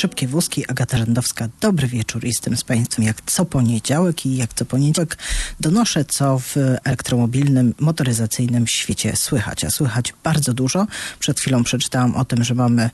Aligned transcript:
Szybkie 0.00 0.28
Wózki, 0.28 0.70
Agata 0.70 0.98
Rzędowska. 0.98 1.48
Dobry 1.60 1.86
wieczór. 1.86 2.24
Jestem 2.24 2.56
z 2.56 2.64
Państwem 2.64 3.04
jak 3.04 3.22
co 3.26 3.44
poniedziałek 3.44 4.26
i 4.26 4.36
jak 4.36 4.54
co 4.54 4.64
poniedziałek 4.64 5.18
donoszę, 5.60 6.04
co 6.04 6.38
w 6.38 6.56
elektromobilnym, 6.84 7.74
motoryzacyjnym 7.80 8.66
świecie 8.66 9.16
słychać. 9.16 9.64
A 9.64 9.70
słychać 9.70 10.14
bardzo 10.24 10.54
dużo. 10.54 10.86
Przed 11.18 11.40
chwilą 11.40 11.64
przeczytałam 11.64 12.16
o 12.16 12.24
tym, 12.24 12.44
że 12.44 12.54
mamy 12.54 12.90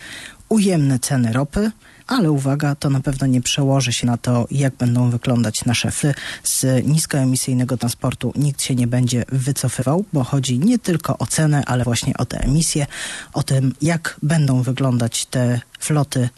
ujemne 0.49 0.99
ceny 0.99 1.33
ropy, 1.33 1.71
ale 2.07 2.31
uwaga, 2.31 2.75
to 2.75 2.91
na 2.91 3.01
pewno 3.01 3.27
nie 3.27 3.41
przełoży 3.41 3.93
się 3.93 4.07
na 4.07 4.17
to, 4.17 4.47
jak 4.51 4.77
będą 4.77 5.11
wyglądać 5.11 5.65
nasze 5.65 5.91
fly. 5.91 6.15
Z 6.43 6.87
niskoemisyjnego 6.87 7.77
transportu 7.77 8.33
nikt 8.37 8.63
się 8.63 8.75
nie 8.75 8.87
będzie 8.87 9.25
wycofywał, 9.29 10.05
bo 10.13 10.25
chodzi 10.25 10.59
nie 10.59 10.79
tylko 10.79 11.19
o 11.19 11.27
cenę, 11.27 11.63
ale 11.67 11.85
właśnie 11.85 12.17
o 12.17 12.25
te 12.25 12.39
emisje, 12.39 12.87
o 13.33 13.43
tym, 13.43 13.75
jak 13.83 14.17
będą 14.23 14.63
wyglądać 14.63 15.27
te 15.27 15.61
floty 15.79 16.29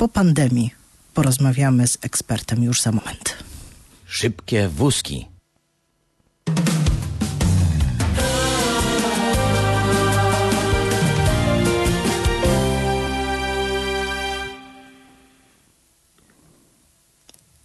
po 0.00 0.08
pandemii. 0.08 0.70
Porozmawiamy 1.14 1.86
z 1.86 1.98
ekspertem 2.02 2.62
już 2.62 2.82
za 2.82 2.92
moment. 2.92 3.44
Szybkie 4.06 4.68
wózki. 4.68 5.26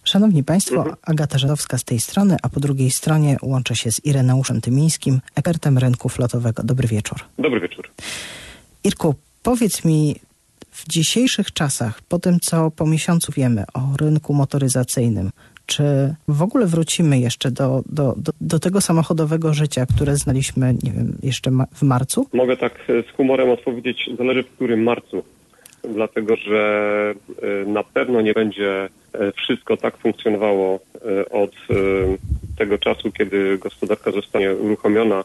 Szanowni 0.04 0.44
Państwo, 0.44 0.76
mhm. 0.76 0.96
Agata 1.02 1.38
Żadowska 1.38 1.78
z 1.78 1.84
tej 1.84 2.00
strony, 2.00 2.36
a 2.42 2.48
po 2.48 2.60
drugiej 2.60 2.90
stronie 2.90 3.36
łączę 3.42 3.76
się 3.76 3.92
z 3.92 4.04
Ireneuszem 4.04 4.60
Tymińskim, 4.60 5.20
ekspertem 5.34 5.78
rynku 5.78 6.08
flotowego. 6.08 6.62
Dobry 6.62 6.88
wieczór. 6.88 7.18
Dobry 7.38 7.60
wieczór. 7.60 7.90
Irku, 8.84 9.14
powiedz 9.42 9.84
mi, 9.84 10.16
w 10.76 10.88
dzisiejszych 10.88 11.52
czasach, 11.52 12.02
po 12.08 12.18
tym 12.18 12.40
co 12.40 12.70
po 12.70 12.86
miesiącu 12.86 13.32
wiemy 13.36 13.64
o 13.74 13.96
rynku 14.00 14.34
motoryzacyjnym, 14.34 15.30
czy 15.66 16.14
w 16.28 16.42
ogóle 16.42 16.66
wrócimy 16.66 17.18
jeszcze 17.18 17.50
do, 17.50 17.82
do, 17.86 18.14
do, 18.16 18.32
do, 18.40 18.58
tego 18.58 18.80
samochodowego 18.80 19.54
życia, 19.54 19.86
które 19.94 20.16
znaliśmy, 20.16 20.74
nie 20.82 20.92
wiem, 20.92 21.18
jeszcze 21.22 21.50
w 21.74 21.82
marcu? 21.82 22.26
Mogę 22.32 22.56
tak 22.56 22.72
z 22.88 23.16
humorem 23.16 23.50
odpowiedzieć, 23.50 24.10
zależy 24.18 24.42
w 24.42 24.50
którym 24.50 24.82
marcu. 24.82 25.22
Dlatego, 25.94 26.36
że 26.36 27.14
e, 27.42 27.66
na 27.66 27.82
pewno 27.84 28.20
nie 28.20 28.32
będzie 28.32 28.88
e, 29.12 29.32
wszystko 29.32 29.76
tak 29.76 29.96
funkcjonowało 29.96 30.80
e, 30.94 31.28
od 31.28 31.52
tego 32.58 32.78
czasu, 32.78 33.12
kiedy 33.12 33.58
gospodarka 33.58 34.10
zostanie 34.10 34.54
uruchomiona, 34.54 35.24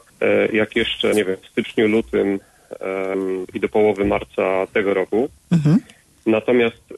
jak 0.53 0.75
jeszcze, 0.75 1.13
nie 1.13 1.25
wiem, 1.25 1.37
w 1.41 1.47
styczniu, 1.47 1.87
lutym 1.87 2.39
i 3.53 3.59
do 3.59 3.69
połowy 3.69 4.05
marca 4.05 4.67
tego 4.73 4.93
roku. 4.93 5.29
Mhm. 5.51 5.79
Natomiast 6.25 6.93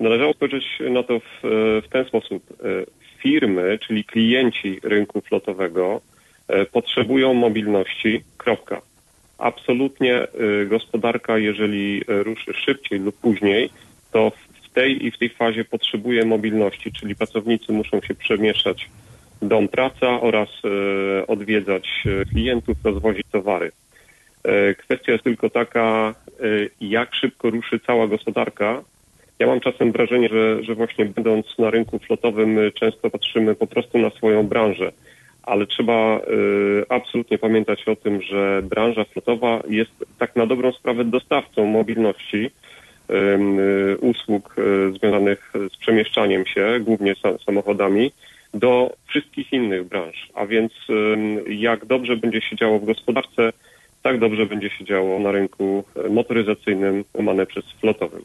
należało 0.00 0.32
spojrzeć 0.32 0.64
na 0.90 1.02
to 1.02 1.20
w, 1.20 1.24
w 1.84 1.88
ten 1.90 2.04
sposób. 2.04 2.42
Firmy, 3.22 3.78
czyli 3.86 4.04
klienci 4.04 4.80
rynku 4.82 5.20
flotowego, 5.20 6.00
potrzebują 6.72 7.34
mobilności, 7.34 8.22
kropka. 8.36 8.80
Absolutnie 9.38 10.26
gospodarka, 10.66 11.38
jeżeli 11.38 12.02
ruszy 12.08 12.54
szybciej 12.54 12.98
lub 13.00 13.16
później, 13.16 13.70
to 14.12 14.32
w 14.62 14.68
tej 14.68 15.06
i 15.06 15.10
w 15.10 15.18
tej 15.18 15.28
fazie 15.28 15.64
potrzebuje 15.64 16.24
mobilności, 16.24 16.92
czyli 16.92 17.16
pracownicy 17.16 17.72
muszą 17.72 18.00
się 18.00 18.14
przemieszczać 18.14 18.88
dom, 19.42 19.68
praca 19.68 20.20
oraz 20.20 20.48
odwiedzać 21.26 21.88
klientów, 22.32 22.76
rozwozić 22.84 23.26
towary. 23.32 23.72
E, 24.44 24.74
kwestia 24.74 25.12
jest 25.12 25.24
tylko 25.24 25.50
taka, 25.50 26.14
e, 26.40 26.44
jak 26.80 27.14
szybko 27.14 27.50
ruszy 27.50 27.80
cała 27.86 28.06
gospodarka. 28.06 28.82
Ja 29.38 29.46
mam 29.46 29.60
czasem 29.60 29.92
wrażenie, 29.92 30.28
że, 30.28 30.64
że 30.64 30.74
właśnie 30.74 31.04
będąc 31.04 31.58
na 31.58 31.70
rynku 31.70 31.98
flotowym 31.98 32.58
często 32.74 33.10
patrzymy 33.10 33.54
po 33.54 33.66
prostu 33.66 33.98
na 33.98 34.10
swoją 34.10 34.46
branżę, 34.46 34.92
ale 35.42 35.66
trzeba 35.66 36.20
absolutnie 36.88 37.38
pamiętać 37.38 37.88
o 37.88 37.96
tym, 37.96 38.22
że 38.22 38.62
branża 38.62 39.04
flotowa 39.04 39.62
jest 39.68 39.90
tak 40.18 40.36
na 40.36 40.46
dobrą 40.46 40.72
sprawę 40.72 41.04
dostawcą 41.04 41.66
mobilności 41.66 42.50
usług 44.00 44.56
związanych 44.96 45.52
z 45.72 45.76
przemieszczaniem 45.76 46.46
się, 46.46 46.80
głównie 46.80 47.14
sa 47.14 47.38
samochodami, 47.46 48.12
do 48.54 48.96
wszystkich 49.06 49.52
innych 49.52 49.84
branż. 49.84 50.28
A 50.34 50.46
więc 50.46 50.72
jak 51.48 51.86
dobrze 51.86 52.16
będzie 52.16 52.40
się 52.40 52.56
działo 52.56 52.78
w 52.78 52.84
gospodarce, 52.84 53.52
tak 54.02 54.20
dobrze 54.20 54.46
będzie 54.46 54.70
się 54.70 54.84
działo 54.84 55.18
na 55.18 55.32
rynku 55.32 55.84
motoryzacyjnym, 56.10 57.04
łamane 57.14 57.46
przez 57.46 57.64
flotowym. 57.80 58.22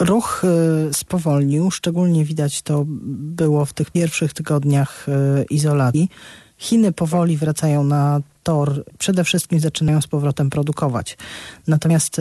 Ruch 0.00 0.42
y, 0.90 0.94
spowolnił, 0.94 1.70
szczególnie 1.70 2.24
widać 2.24 2.62
to 2.62 2.84
było 2.86 3.64
w 3.64 3.72
tych 3.72 3.90
pierwszych 3.90 4.32
tygodniach 4.32 5.06
y, 5.08 5.44
izolacji. 5.50 6.08
Chiny 6.58 6.92
powoli 6.92 7.36
wracają 7.36 7.84
na 7.84 8.20
tor, 8.42 8.84
przede 8.98 9.24
wszystkim 9.24 9.60
zaczynają 9.60 10.00
z 10.00 10.06
powrotem 10.06 10.50
produkować. 10.50 11.16
Natomiast 11.68 12.20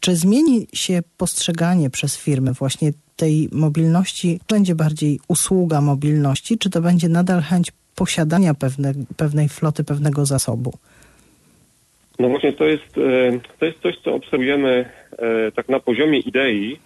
czy 0.00 0.16
zmieni 0.16 0.66
się 0.72 1.02
postrzeganie 1.16 1.90
przez 1.90 2.16
firmy 2.16 2.52
właśnie 2.52 2.92
tej 3.16 3.48
mobilności? 3.52 4.40
Będzie 4.48 4.74
bardziej 4.74 5.20
usługa 5.28 5.80
mobilności, 5.80 6.58
czy 6.58 6.70
to 6.70 6.80
będzie 6.80 7.08
nadal 7.08 7.42
chęć 7.42 7.72
posiadania 7.94 8.54
pewne, 8.54 8.92
pewnej 9.16 9.48
floty, 9.48 9.84
pewnego 9.84 10.26
zasobu? 10.26 10.72
No 12.20 12.28
właśnie 12.28 12.52
to 12.52 12.64
jest, 12.64 12.98
e, 12.98 13.40
to 13.58 13.66
jest 13.66 13.78
coś, 13.80 13.96
co 13.96 14.14
obserwujemy 14.14 14.90
e, 15.18 15.52
tak 15.52 15.68
na 15.68 15.80
poziomie 15.80 16.18
idei. 16.18 16.78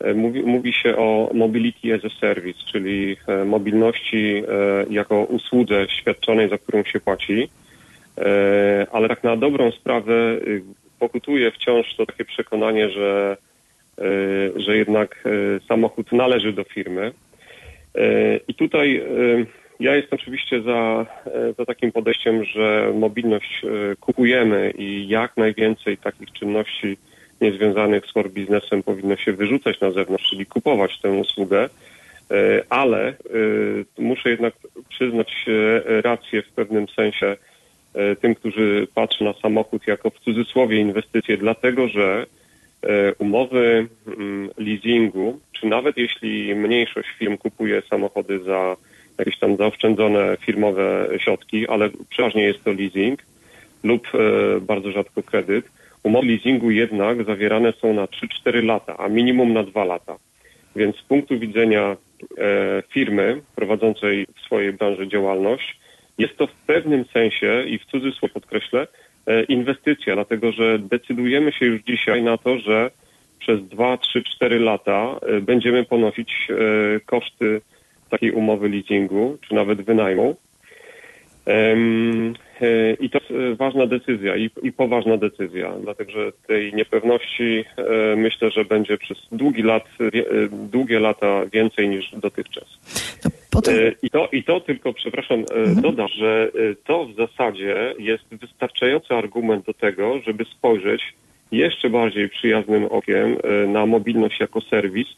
E, 0.00 0.14
mówi, 0.14 0.42
mówi 0.42 0.72
się 0.72 0.96
o 0.96 1.30
mobility 1.34 1.94
as 1.94 2.04
a 2.04 2.20
service, 2.20 2.58
czyli 2.72 3.16
mobilności 3.46 4.42
jako 4.90 5.24
usłudze 5.24 5.86
świadczonej, 5.88 6.48
za 6.48 6.58
którą 6.58 6.84
się 6.84 7.00
płaci. 7.00 7.48
Ale 8.92 9.08
tak 9.08 9.24
na 9.24 9.36
dobrą 9.36 9.70
sprawę 9.70 10.38
pokutuje 10.98 11.50
wciąż 11.50 11.94
to 11.96 12.06
takie 12.06 12.24
przekonanie, 12.24 12.90
że, 12.90 13.36
że 14.56 14.76
jednak 14.76 15.24
samochód 15.68 16.12
należy 16.12 16.52
do 16.52 16.64
firmy. 16.64 17.12
I 18.48 18.54
tutaj 18.54 19.02
ja 19.80 19.96
jestem 19.96 20.18
oczywiście 20.22 20.62
za, 20.62 21.06
e, 21.26 21.52
za 21.58 21.66
takim 21.66 21.92
podejściem, 21.92 22.44
że 22.44 22.92
mobilność 22.94 23.64
e, 23.64 23.96
kupujemy 23.96 24.72
i 24.78 25.08
jak 25.08 25.36
najwięcej 25.36 25.98
takich 25.98 26.32
czynności 26.32 26.96
niezwiązanych 27.40 28.06
z 28.06 28.12
core 28.12 28.28
biznesem 28.28 28.82
powinno 28.82 29.16
się 29.16 29.32
wyrzucać 29.32 29.80
na 29.80 29.90
zewnątrz, 29.90 30.30
czyli 30.30 30.46
kupować 30.46 31.00
tę 31.00 31.10
usługę, 31.10 31.68
e, 32.30 32.62
ale 32.68 33.14
muszę 33.98 34.30
jednak 34.30 34.54
przyznać 34.88 35.46
rację 36.04 36.42
w 36.42 36.48
pewnym 36.48 36.88
sensie 36.88 37.36
tym, 38.20 38.34
którzy 38.34 38.86
patrzą 38.94 39.24
na 39.24 39.32
samochód 39.32 39.86
jako 39.86 40.10
w 40.10 40.18
cudzysłowie 40.20 40.76
inwestycje, 40.76 41.36
dlatego 41.36 41.88
że 41.88 42.26
umowy 43.18 43.88
mm, 44.06 44.50
leasingu, 44.56 45.40
czy 45.52 45.66
nawet 45.66 45.96
jeśli 45.96 46.54
mniejszość 46.54 47.08
firm 47.18 47.36
kupuje 47.38 47.82
samochody 47.90 48.38
za 48.38 48.76
jakieś 49.22 49.38
tam 49.38 49.56
zaoszczędzone 49.56 50.36
firmowe 50.40 51.08
środki, 51.18 51.68
ale 51.68 51.90
przeważnie 52.10 52.42
jest 52.42 52.64
to 52.64 52.72
leasing 52.72 53.22
lub 53.84 54.08
e, 54.14 54.60
bardzo 54.60 54.92
rzadko 54.92 55.22
kredyt. 55.22 55.64
Umowy 56.02 56.26
leasingu 56.26 56.70
jednak 56.70 57.24
zawierane 57.24 57.72
są 57.72 57.94
na 57.94 58.04
3-4 58.04 58.64
lata, 58.64 58.96
a 58.98 59.08
minimum 59.08 59.52
na 59.52 59.62
2 59.62 59.84
lata. 59.84 60.16
Więc 60.76 60.96
z 60.96 61.02
punktu 61.02 61.38
widzenia 61.38 61.96
e, 62.38 62.82
firmy 62.90 63.40
prowadzącej 63.56 64.26
w 64.36 64.40
swojej 64.40 64.72
branży 64.72 65.08
działalność, 65.08 65.78
jest 66.18 66.36
to 66.36 66.46
w 66.46 66.54
pewnym 66.66 67.04
sensie 67.04 67.64
i 67.66 67.78
w 67.78 67.84
cudzysłowie 67.84 68.34
podkreślę, 68.34 68.86
e, 69.26 69.42
inwestycja, 69.42 70.14
dlatego 70.14 70.52
że 70.52 70.78
decydujemy 70.78 71.52
się 71.52 71.66
już 71.66 71.82
dzisiaj 71.82 72.22
na 72.22 72.38
to, 72.38 72.58
że 72.58 72.90
przez 73.38 73.68
2, 73.68 73.96
3, 73.96 74.22
4 74.22 74.58
lata 74.58 75.20
będziemy 75.42 75.84
ponosić 75.84 76.48
koszty 77.06 77.60
takiej 78.12 78.32
umowy 78.32 78.68
leasingu, 78.68 79.38
czy 79.48 79.54
nawet 79.54 79.82
wynajmu. 79.82 80.36
E, 82.62 82.92
I 83.00 83.10
to 83.10 83.18
jest 83.18 83.30
e, 83.30 83.54
ważna 83.54 83.86
decyzja 83.86 84.36
i, 84.36 84.50
i 84.62 84.72
poważna 84.72 85.16
decyzja, 85.16 85.72
dlatego 85.82 86.12
że 86.12 86.32
tej 86.46 86.74
niepewności 86.74 87.64
e, 87.76 88.16
myślę, 88.16 88.50
że 88.50 88.64
będzie 88.64 88.98
przez 88.98 89.18
długi 89.32 89.62
lat, 89.62 89.84
długie 90.50 91.00
lata 91.00 91.46
więcej 91.52 91.88
niż 91.88 92.10
dotychczas. 92.16 92.64
Potem... 93.50 93.74
I, 94.02 94.10
to, 94.10 94.28
I 94.32 94.44
to 94.44 94.60
tylko, 94.60 94.92
przepraszam, 94.92 95.38
mhm. 95.38 95.80
dodam, 95.80 96.08
że 96.08 96.50
to 96.84 97.04
w 97.04 97.14
zasadzie 97.14 97.94
jest 97.98 98.24
wystarczający 98.30 99.14
argument 99.14 99.66
do 99.66 99.74
tego, 99.74 100.20
żeby 100.20 100.44
spojrzeć 100.44 101.02
jeszcze 101.52 101.90
bardziej 101.90 102.28
przyjaznym 102.28 102.84
okiem 102.84 103.36
na 103.68 103.86
mobilność 103.86 104.40
jako 104.40 104.60
serwis, 104.60 105.08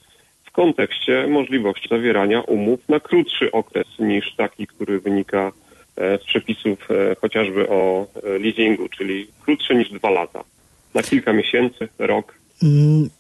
kontekście 0.55 1.27
możliwości 1.27 1.89
zawierania 1.89 2.41
umów 2.41 2.81
na 2.89 3.01
krótszy 3.01 3.53
okres 3.53 3.87
niż 3.99 4.35
taki, 4.37 4.67
który 4.67 5.01
wynika 5.01 5.53
e, 5.97 6.19
z 6.19 6.25
przepisów 6.25 6.89
e, 6.91 7.17
chociażby 7.21 7.69
o 7.69 8.07
e, 8.23 8.39
leasingu, 8.39 8.89
czyli 8.89 9.27
krótszy 9.45 9.75
niż 9.75 9.91
dwa 9.91 10.11
lata. 10.11 10.45
Na 10.95 11.03
kilka 11.03 11.33
miesięcy, 11.33 11.89
rok. 11.99 12.35
Mm, 12.63 13.11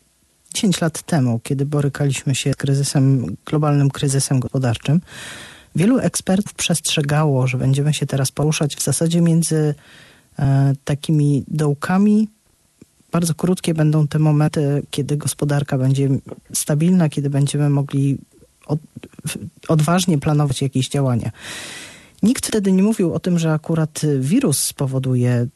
10 0.54 0.80
lat 0.80 1.02
temu, 1.02 1.40
kiedy 1.42 1.66
borykaliśmy 1.66 2.34
się 2.34 2.52
z 2.52 2.56
kryzysem, 2.56 3.36
globalnym 3.46 3.90
kryzysem 3.90 4.40
gospodarczym, 4.40 5.00
wielu 5.76 5.98
ekspertów 5.98 6.54
przestrzegało, 6.54 7.46
że 7.46 7.58
będziemy 7.58 7.94
się 7.94 8.06
teraz 8.06 8.32
poruszać 8.32 8.76
w 8.76 8.82
zasadzie 8.82 9.20
między 9.20 9.74
e, 10.38 10.72
takimi 10.84 11.44
dołkami. 11.48 12.28
Bardzo 13.14 13.34
krótkie 13.34 13.74
będą 13.74 14.08
te 14.08 14.18
momenty, 14.18 14.82
kiedy 14.90 15.16
gospodarka 15.16 15.78
będzie 15.78 16.08
stabilna, 16.52 17.08
kiedy 17.08 17.30
będziemy 17.30 17.70
mogli 17.70 18.18
od, 18.66 18.78
odważnie 19.68 20.18
planować 20.18 20.62
jakieś 20.62 20.88
działania. 20.88 21.30
Nikt 22.22 22.46
wtedy 22.46 22.72
nie 22.72 22.82
mówił 22.82 23.14
o 23.14 23.20
tym, 23.20 23.38
że 23.38 23.52
akurat 23.52 24.00
wirus 24.20 24.58
spowoduje 24.58 25.46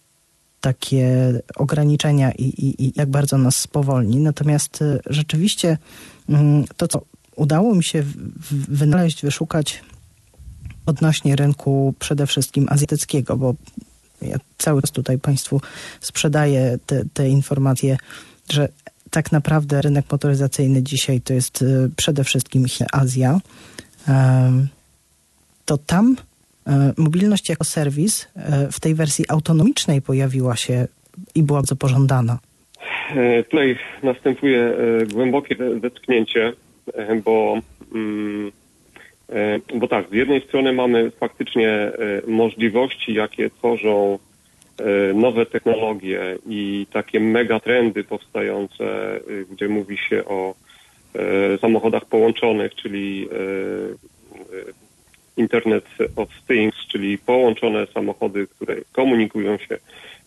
takie 0.60 1.32
ograniczenia 1.56 2.32
i, 2.32 2.44
i, 2.44 2.84
i 2.84 2.92
jak 2.96 3.10
bardzo 3.10 3.38
nas 3.38 3.56
spowolni. 3.56 4.16
Natomiast 4.16 4.82
e, 4.82 5.00
rzeczywiście 5.06 5.78
mm, 6.28 6.64
to, 6.76 6.88
co 6.88 7.02
udało 7.36 7.74
mi 7.74 7.84
się 7.84 8.04
wynaleźć, 8.68 9.22
wyszukać 9.22 9.82
odnośnie 10.86 11.36
rynku 11.36 11.94
przede 11.98 12.26
wszystkim 12.26 12.66
azjatyckiego, 12.70 13.36
bo 13.36 13.54
ja 14.22 14.36
cały 14.58 14.80
czas 14.80 14.90
tutaj 14.90 15.18
Państwu 15.18 15.60
sprzedaję 16.00 16.78
te, 16.86 17.02
te 17.14 17.28
informacje, 17.28 17.96
że 18.50 18.68
tak 19.10 19.32
naprawdę 19.32 19.82
rynek 19.82 20.04
motoryzacyjny 20.12 20.82
dzisiaj 20.82 21.20
to 21.20 21.32
jest 21.32 21.62
e, 21.62 21.88
przede 21.96 22.24
wszystkim 22.24 22.66
Azja. 22.92 23.40
To 25.64 25.78
tam 25.78 26.16
E, 26.68 26.92
mobilność 26.96 27.48
jako 27.48 27.64
serwis 27.64 28.28
e, 28.36 28.68
w 28.72 28.80
tej 28.80 28.94
wersji 28.94 29.24
autonomicznej 29.28 30.02
pojawiła 30.02 30.56
się 30.56 30.86
i 31.34 31.42
była 31.42 31.58
bardzo 31.58 31.76
pożądana. 31.76 32.38
E, 33.16 33.42
tutaj 33.44 33.78
następuje 34.02 34.72
głębokie 35.12 35.56
zetknięcie, 35.82 36.52
bo, 37.24 37.58
mm, 37.94 38.52
bo 39.74 39.88
tak, 39.88 40.08
z 40.08 40.12
jednej 40.12 40.40
strony 40.40 40.72
mamy 40.72 41.10
faktycznie 41.10 41.92
możliwości, 42.26 43.14
jakie 43.14 43.50
tworzą 43.50 44.18
nowe 45.14 45.46
technologie 45.46 46.38
i 46.46 46.86
takie 46.92 47.20
megatrendy 47.20 48.04
powstające, 48.04 49.20
gdzie 49.50 49.68
mówi 49.68 49.96
się 49.96 50.24
o 50.24 50.54
samochodach 51.60 52.04
połączonych, 52.04 52.74
czyli 52.74 53.28
Internet 55.36 55.84
of 56.16 56.28
Things, 56.48 56.76
czyli 56.86 57.18
połączone 57.18 57.86
samochody, 57.86 58.46
które 58.46 58.76
komunikują 58.92 59.58
się 59.58 59.78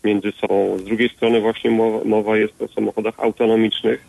między 0.03 0.31
sobą. 0.31 0.77
Z 0.77 0.83
drugiej 0.83 1.09
strony 1.09 1.41
właśnie 1.41 1.71
mowa, 1.71 2.05
mowa 2.05 2.37
jest 2.37 2.61
o 2.61 2.67
samochodach 2.67 3.19
autonomicznych, 3.19 4.05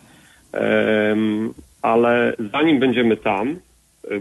ale 1.81 2.33
zanim 2.51 2.79
będziemy 2.79 3.17
tam, 3.17 3.49
e, 3.49 3.55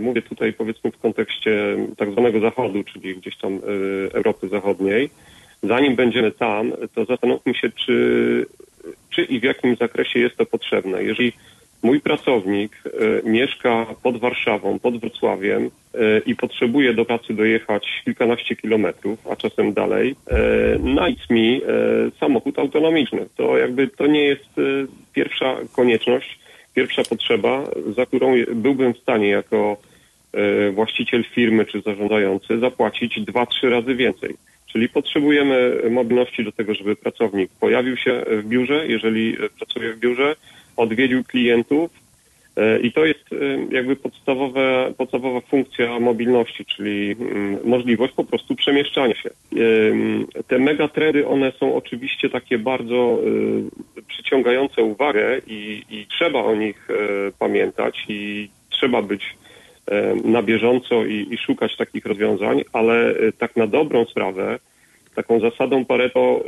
mówię 0.01 0.23
tutaj 0.23 0.53
powiedzmy 0.53 0.91
w 0.91 0.99
kontekście 0.99 1.77
tak 1.97 2.13
zwanego 2.13 2.41
zachodu, 2.41 2.85
czyli 2.85 3.17
gdzieś 3.17 3.37
tam 3.37 3.55
e, 3.55 3.59
Europy 4.15 4.49
Zachodniej, 4.49 5.11
zanim 5.63 5.97
będziemy 5.97 6.31
tam, 6.31 6.73
to 6.95 7.05
zastanówmy 7.05 7.55
się, 7.55 7.71
czy, 7.71 8.47
czy 9.11 9.23
i 9.23 9.41
w 9.41 9.43
jakim 9.43 9.77
zakresie 9.77 10.21
jest 10.21 10.37
to 10.37 10.47
potrzebne. 10.47 11.05
Jeżeli 11.05 11.33
Mój 11.83 12.01
pracownik 12.01 12.83
e, 12.87 13.31
mieszka 13.31 13.87
pod 14.03 14.21
Warszawą, 14.21 14.79
pod 14.79 15.01
Wrocławiem 15.01 15.71
e, 15.95 16.19
i 16.27 16.37
potrzebuje 16.37 16.95
do 16.95 17.05
pracy 17.05 17.35
dojechać 17.35 18.03
kilkanaście 18.05 18.57
kilometrów, 18.57 19.27
a 19.27 19.37
czasem 19.37 19.73
dalej. 19.73 20.17
E, 20.31 20.39
najdź 20.79 21.31
mi 21.31 21.61
samochód 22.21 22.59
autonomiczny. 22.59 23.27
To 23.37 23.59
jakby 23.59 23.89
to 23.89 24.07
nie 24.07 24.25
jest 24.25 24.49
pierwsza 25.13 25.57
konieczność, 25.77 26.39
pierwsza 26.75 27.03
potrzeba, 27.05 27.65
za 27.97 28.07
którą 28.07 28.35
byłbym 28.55 28.95
w 28.95 28.99
stanie 28.99 29.29
jako 29.29 29.77
właściciel 30.73 31.25
firmy 31.25 31.65
czy 31.65 31.81
zarządzający 31.81 32.59
zapłacić 32.59 33.21
dwa, 33.21 33.47
trzy 33.47 33.71
razy 33.71 33.95
więcej. 33.95 34.35
Czyli 34.67 34.89
potrzebujemy 34.89 35.83
mobilności 35.91 36.45
do 36.45 36.53
tego, 36.53 36.75
żeby 36.75 36.97
pracownik 36.97 37.51
pojawił 37.61 37.97
się 37.97 38.25
w 38.31 38.45
biurze, 38.45 38.87
jeżeli 38.89 39.37
pracuje 39.59 39.93
w 39.93 39.99
biurze, 39.99 40.37
odwiedził 40.77 41.25
klientów 41.25 41.91
e, 41.91 42.02
i 42.83 42.93
to 42.93 43.05
jest 43.05 43.33
e, 43.33 43.37
jakby 43.75 43.97
podstawowe, 43.97 44.93
podstawowa 44.99 45.41
funkcja 45.41 46.01
mobilności, 46.01 46.65
czyli 46.65 47.17
mm, 47.21 47.59
możliwość 47.65 48.13
po 48.13 48.25
prostu 48.25 48.55
przemieszczania 48.55 49.15
się. 49.15 49.31
E, 49.31 50.43
te 50.43 50.59
megatrendy, 50.59 51.27
one 51.27 51.53
są 51.53 51.75
oczywiście 51.75 52.31
takie 52.31 52.59
bardzo 52.59 53.19
przyciągające 54.09 54.83
uwagę 54.83 55.39
i, 55.47 55.83
i 55.91 56.07
trzeba 56.07 56.45
o 56.45 56.55
nich 56.55 56.89
pamiętać 57.39 58.05
i 58.09 58.49
trzeba 58.71 59.03
być 59.03 59.37
na 60.25 60.43
bieżąco 60.43 61.05
i, 61.05 61.27
i 61.31 61.39
szukać 61.39 61.77
takich 61.77 62.07
rozwiązań, 62.07 62.63
ale 62.73 63.15
tak 63.39 63.57
na 63.57 63.67
dobrą 63.67 64.05
sprawę, 64.05 64.59
taką 65.15 65.41
zasadą 65.41 65.85
Pareto 65.85 66.45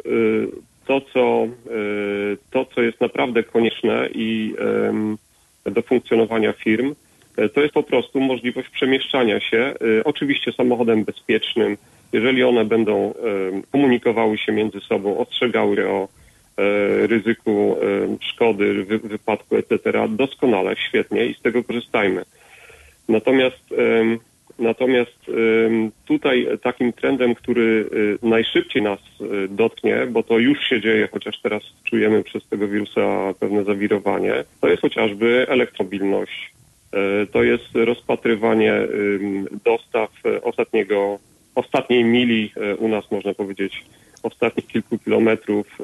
to, 0.87 1.01
co, 1.01 1.21
e, 1.21 1.49
to, 2.51 2.65
co 2.75 2.83
jest 2.83 3.01
naprawdę 3.01 3.43
konieczne 3.43 4.09
i 4.15 4.55
do 5.65 5.83
funkcjonowania 5.83 6.53
firm, 6.53 6.95
e, 7.37 7.49
to 7.49 7.61
jest 7.61 7.75
po 7.75 7.83
prostu 7.83 8.21
możliwość 8.21 8.69
przemieszczania 8.69 9.41
się, 9.41 9.59
e, 9.59 9.75
oczywiście 10.05 10.53
samochodem 10.53 11.05
bezpiecznym, 11.05 11.77
jeżeli 12.13 12.45
one 12.45 12.65
będą 12.65 13.15
komunikowały 13.73 14.39
się 14.39 14.53
między 14.53 14.81
sobą, 14.81 15.19
ostrzegały 15.19 15.89
o 15.89 16.09
ryzyku 17.07 17.77
szkody, 18.21 18.85
wypadku, 18.85 19.57
etc. 19.57 20.09
Doskonale, 20.09 20.77
świetnie 20.77 21.27
i 21.27 21.35
z 21.35 21.41
tego 21.41 21.65
korzystajmy. 21.65 22.23
Natomiast 23.09 23.75
Natomiast 24.59 25.31
tutaj 26.07 26.49
takim 26.63 26.93
trendem, 26.93 27.35
który 27.35 27.89
y, 28.23 28.27
najszybciej 28.27 28.83
nas 28.83 29.01
y, 29.21 29.49
dotknie, 29.49 30.07
bo 30.11 30.23
to 30.23 30.39
już 30.39 30.65
się 30.65 30.81
dzieje, 30.81 31.09
chociaż 31.13 31.41
teraz 31.41 31.63
czujemy 31.85 32.23
przez 32.23 32.49
tego 32.49 32.69
wirusa 32.69 33.35
pewne 33.41 33.65
zawirowanie, 33.65 34.45
to 34.61 34.69
jest 34.69 34.83
chociażby 34.83 35.47
elektromobilność. 35.49 36.53
Y, 37.23 37.27
to 37.27 37.43
jest 37.43 37.65
rozpatrywanie 37.75 38.75
dostaw 39.65 40.11
ostatniego, 40.43 41.19
ostatniej 41.55 42.05
mili 42.05 42.53
u 42.79 42.89
nas, 42.89 43.11
można 43.11 43.35
powiedzieć, 43.35 43.85
ostatnich 44.23 44.67
kilku 44.67 44.99
kilometrów 44.99 45.79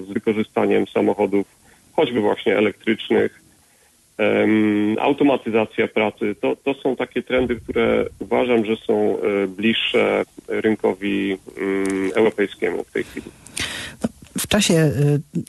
z 0.00 0.12
wykorzystaniem 0.12 0.86
samochodów, 0.86 1.46
choćby 1.92 2.20
właśnie 2.20 2.58
elektrycznych, 2.58 3.40
automatyzacja 5.00 5.88
pracy. 5.88 6.34
To, 6.40 6.56
to 6.56 6.74
są 6.74 6.96
takie 6.96 7.22
trendy, 7.22 7.56
które 7.56 8.06
uważam, 8.18 8.64
że 8.64 8.76
są 8.76 9.18
e, 9.22 9.46
bliższe 9.46 10.22
rynkowi 10.48 11.38
mm, 11.56 12.10
europejskiemu 12.14 12.84
w 12.84 12.92
tej 12.92 13.04
chwili. 13.04 13.26
W 14.38 14.46
czasie 14.46 14.74
e, 14.74 14.92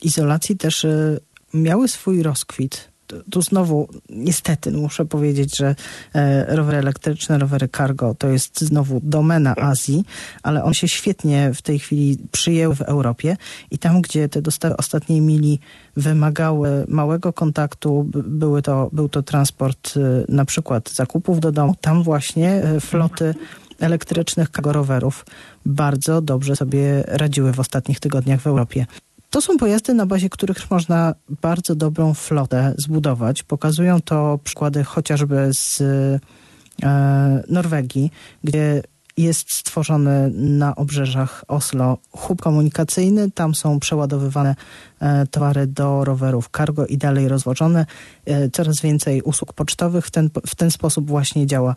izolacji 0.02 0.56
też 0.56 0.84
e, 0.84 1.18
miały 1.54 1.88
swój 1.88 2.22
rozkwit 2.22 2.91
tu 3.30 3.42
znowu 3.42 3.88
niestety 4.10 4.70
muszę 4.70 5.04
powiedzieć, 5.04 5.56
że 5.56 5.74
e, 6.14 6.56
rowery 6.56 6.78
elektryczne, 6.78 7.38
rowery 7.38 7.68
cargo 7.76 8.14
to 8.14 8.28
jest 8.28 8.60
znowu 8.60 9.00
domena 9.02 9.56
Azji, 9.56 10.04
ale 10.42 10.64
on 10.64 10.74
się 10.74 10.88
świetnie 10.88 11.50
w 11.54 11.62
tej 11.62 11.78
chwili 11.78 12.18
przyjęły 12.32 12.74
w 12.74 12.80
Europie 12.80 13.36
i 13.70 13.78
tam, 13.78 14.02
gdzie 14.02 14.28
te 14.28 14.42
dostawy 14.42 14.76
ostatniej 14.76 15.20
mili 15.20 15.60
wymagały 15.96 16.84
małego 16.88 17.32
kontaktu, 17.32 18.10
były 18.14 18.62
to, 18.62 18.88
był 18.92 19.08
to 19.08 19.22
transport 19.22 19.94
e, 19.96 20.00
na 20.32 20.44
przykład 20.44 20.90
zakupów 20.90 21.40
do 21.40 21.52
domu, 21.52 21.74
tam 21.80 22.02
właśnie 22.02 22.50
e, 22.50 22.80
floty 22.80 23.34
elektrycznych 23.80 24.48
cargo 24.48 24.72
rowerów 24.72 25.26
bardzo 25.66 26.20
dobrze 26.20 26.56
sobie 26.56 27.04
radziły 27.06 27.52
w 27.52 27.60
ostatnich 27.60 28.00
tygodniach 28.00 28.40
w 28.40 28.46
Europie. 28.46 28.86
To 29.32 29.40
są 29.40 29.56
pojazdy, 29.56 29.94
na 29.94 30.06
bazie 30.06 30.30
których 30.30 30.70
można 30.70 31.14
bardzo 31.42 31.74
dobrą 31.74 32.14
flotę 32.14 32.74
zbudować. 32.76 33.42
Pokazują 33.42 34.00
to 34.00 34.38
przykłady 34.44 34.84
chociażby 34.84 35.48
z 35.52 35.80
e, 35.80 37.42
Norwegii, 37.48 38.10
gdzie 38.44 38.82
jest 39.16 39.52
stworzony 39.52 40.30
na 40.34 40.76
obrzeżach 40.76 41.44
Oslo 41.48 41.98
hub 42.10 42.42
komunikacyjny. 42.42 43.30
Tam 43.30 43.54
są 43.54 43.80
przeładowywane 43.80 44.54
e, 45.00 45.26
towary 45.26 45.66
do 45.66 46.04
rowerów 46.04 46.48
cargo 46.56 46.86
i 46.86 46.98
dalej 46.98 47.28
rozwożone. 47.28 47.86
E, 48.26 48.50
coraz 48.50 48.80
więcej 48.80 49.22
usług 49.22 49.52
pocztowych 49.52 50.06
w 50.06 50.10
ten, 50.10 50.30
w 50.46 50.54
ten 50.54 50.70
sposób 50.70 51.06
właśnie 51.06 51.46
działa. 51.46 51.74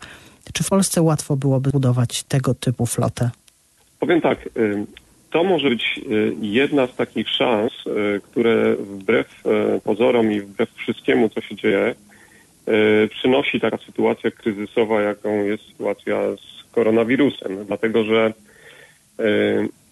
Czy 0.52 0.64
w 0.64 0.68
Polsce 0.68 1.02
łatwo 1.02 1.36
byłoby 1.36 1.70
budować 1.70 2.22
tego 2.22 2.54
typu 2.54 2.86
flotę? 2.86 3.30
Powiem 4.00 4.20
tak, 4.20 4.48
to 5.36 5.44
może 5.44 5.68
być 5.68 6.00
y, 6.10 6.34
jedna 6.40 6.86
z 6.86 6.94
takich 6.96 7.28
szans, 7.28 7.72
y, 7.86 8.20
które 8.20 8.74
wbrew 8.74 9.46
y, 9.76 9.80
pozorom 9.80 10.32
i 10.32 10.40
wbrew 10.40 10.70
wszystkiemu, 10.74 11.28
co 11.28 11.40
się 11.40 11.56
dzieje, 11.56 11.94
przynosi 13.10 13.60
taka 13.60 13.78
sytuacja 13.78 14.30
kryzysowa, 14.30 15.02
jaką 15.02 15.44
jest 15.44 15.64
sytuacja 15.66 16.20
z 16.36 16.72
koronawirusem. 16.72 17.64
Dlatego, 17.64 18.04
że 18.04 18.32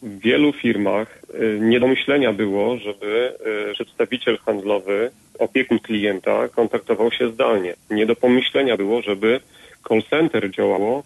w 0.02 0.18
wielu 0.20 0.52
firmach 0.52 1.22
nie 1.60 1.80
do 1.80 1.86
myślenia 1.86 2.32
było, 2.32 2.76
żeby 2.76 3.32
przedstawiciel 3.72 4.38
handlowy, 4.38 5.10
opiekun 5.38 5.78
klienta 5.78 6.48
kontaktował 6.48 7.12
się 7.12 7.30
zdalnie. 7.30 7.74
Nie 7.90 8.06
do 8.06 8.16
pomyślenia 8.16 8.76
było, 8.76 9.02
żeby 9.02 9.40
call 9.88 10.02
center 10.10 10.50
działało 10.50 11.02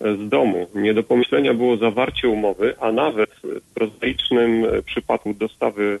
z 0.00 0.28
domu. 0.28 0.66
Nie 0.74 0.94
do 0.94 1.02
pomyślenia 1.02 1.54
było 1.54 1.76
zawarcie 1.76 2.28
umowy, 2.28 2.74
a 2.80 2.92
nawet 2.92 3.30
w 3.44 3.74
prozaicznym 3.74 4.66
przypadku 4.84 5.34
dostawy 5.34 5.98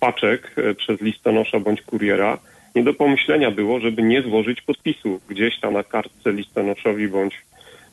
paczek 0.00 0.54
przez 0.76 1.00
listonosza 1.00 1.60
bądź 1.60 1.82
kuriera, 1.82 2.38
nie 2.74 2.82
do 2.82 2.94
pomyślenia 2.94 3.50
było, 3.50 3.80
żeby 3.80 4.02
nie 4.02 4.22
złożyć 4.22 4.62
podpisu 4.62 5.20
gdzieś 5.28 5.60
tam 5.60 5.74
na 5.74 5.82
kartce 5.82 6.32
listonoszowi 6.32 7.08
bądź 7.08 7.34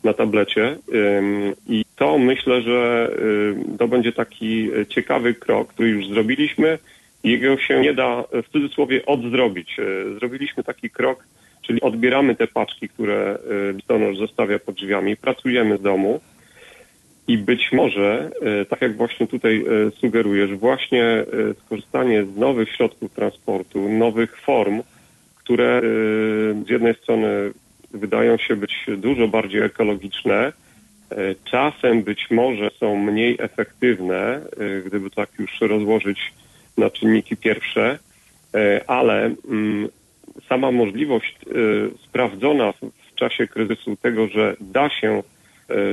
na 0.03 0.13
tablecie. 0.13 0.77
I 1.69 1.85
to 1.95 2.17
myślę, 2.17 2.61
że 2.61 3.11
to 3.79 3.87
będzie 3.87 4.11
taki 4.11 4.69
ciekawy 4.89 5.33
krok, 5.33 5.67
który 5.73 5.89
już 5.89 6.07
zrobiliśmy. 6.07 6.77
Jego 7.23 7.57
się 7.57 7.79
nie 7.79 7.93
da 7.93 8.23
w 8.43 8.49
cudzysłowie 8.51 9.05
odzdrobić. 9.05 9.77
Zrobiliśmy 10.19 10.63
taki 10.63 10.89
krok, 10.89 11.23
czyli 11.61 11.81
odbieramy 11.81 12.35
te 12.35 12.47
paczki, 12.47 12.89
które 12.89 13.37
listonosz 13.73 14.17
zostawia 14.17 14.59
pod 14.59 14.75
drzwiami, 14.75 15.17
pracujemy 15.17 15.77
z 15.77 15.81
domu 15.81 16.21
i 17.27 17.37
być 17.37 17.71
może, 17.71 18.29
tak 18.69 18.81
jak 18.81 18.97
właśnie 18.97 19.27
tutaj 19.27 19.65
sugerujesz, 19.99 20.55
właśnie 20.55 21.25
skorzystanie 21.65 22.25
z 22.25 22.37
nowych 22.37 22.69
środków 22.69 23.13
transportu, 23.13 23.89
nowych 23.89 24.37
form, 24.37 24.83
które 25.35 25.81
z 26.65 26.69
jednej 26.69 26.95
strony 26.95 27.27
wydają 27.93 28.37
się 28.37 28.55
być 28.55 28.85
dużo 28.97 29.27
bardziej 29.27 29.61
ekologiczne, 29.61 30.53
czasem 31.43 32.03
być 32.03 32.31
może 32.31 32.69
są 32.79 32.95
mniej 32.95 33.37
efektywne, 33.39 34.41
gdyby 34.85 35.09
tak 35.09 35.29
już 35.39 35.61
rozłożyć 35.61 36.33
na 36.77 36.89
czynniki 36.89 37.37
pierwsze, 37.37 37.99
ale 38.87 39.35
sama 40.49 40.71
możliwość 40.71 41.37
sprawdzona 42.03 42.71
w 43.11 43.15
czasie 43.15 43.47
kryzysu 43.47 43.95
tego, 43.95 44.27
że 44.27 44.55
da 44.61 44.89
się 44.89 45.23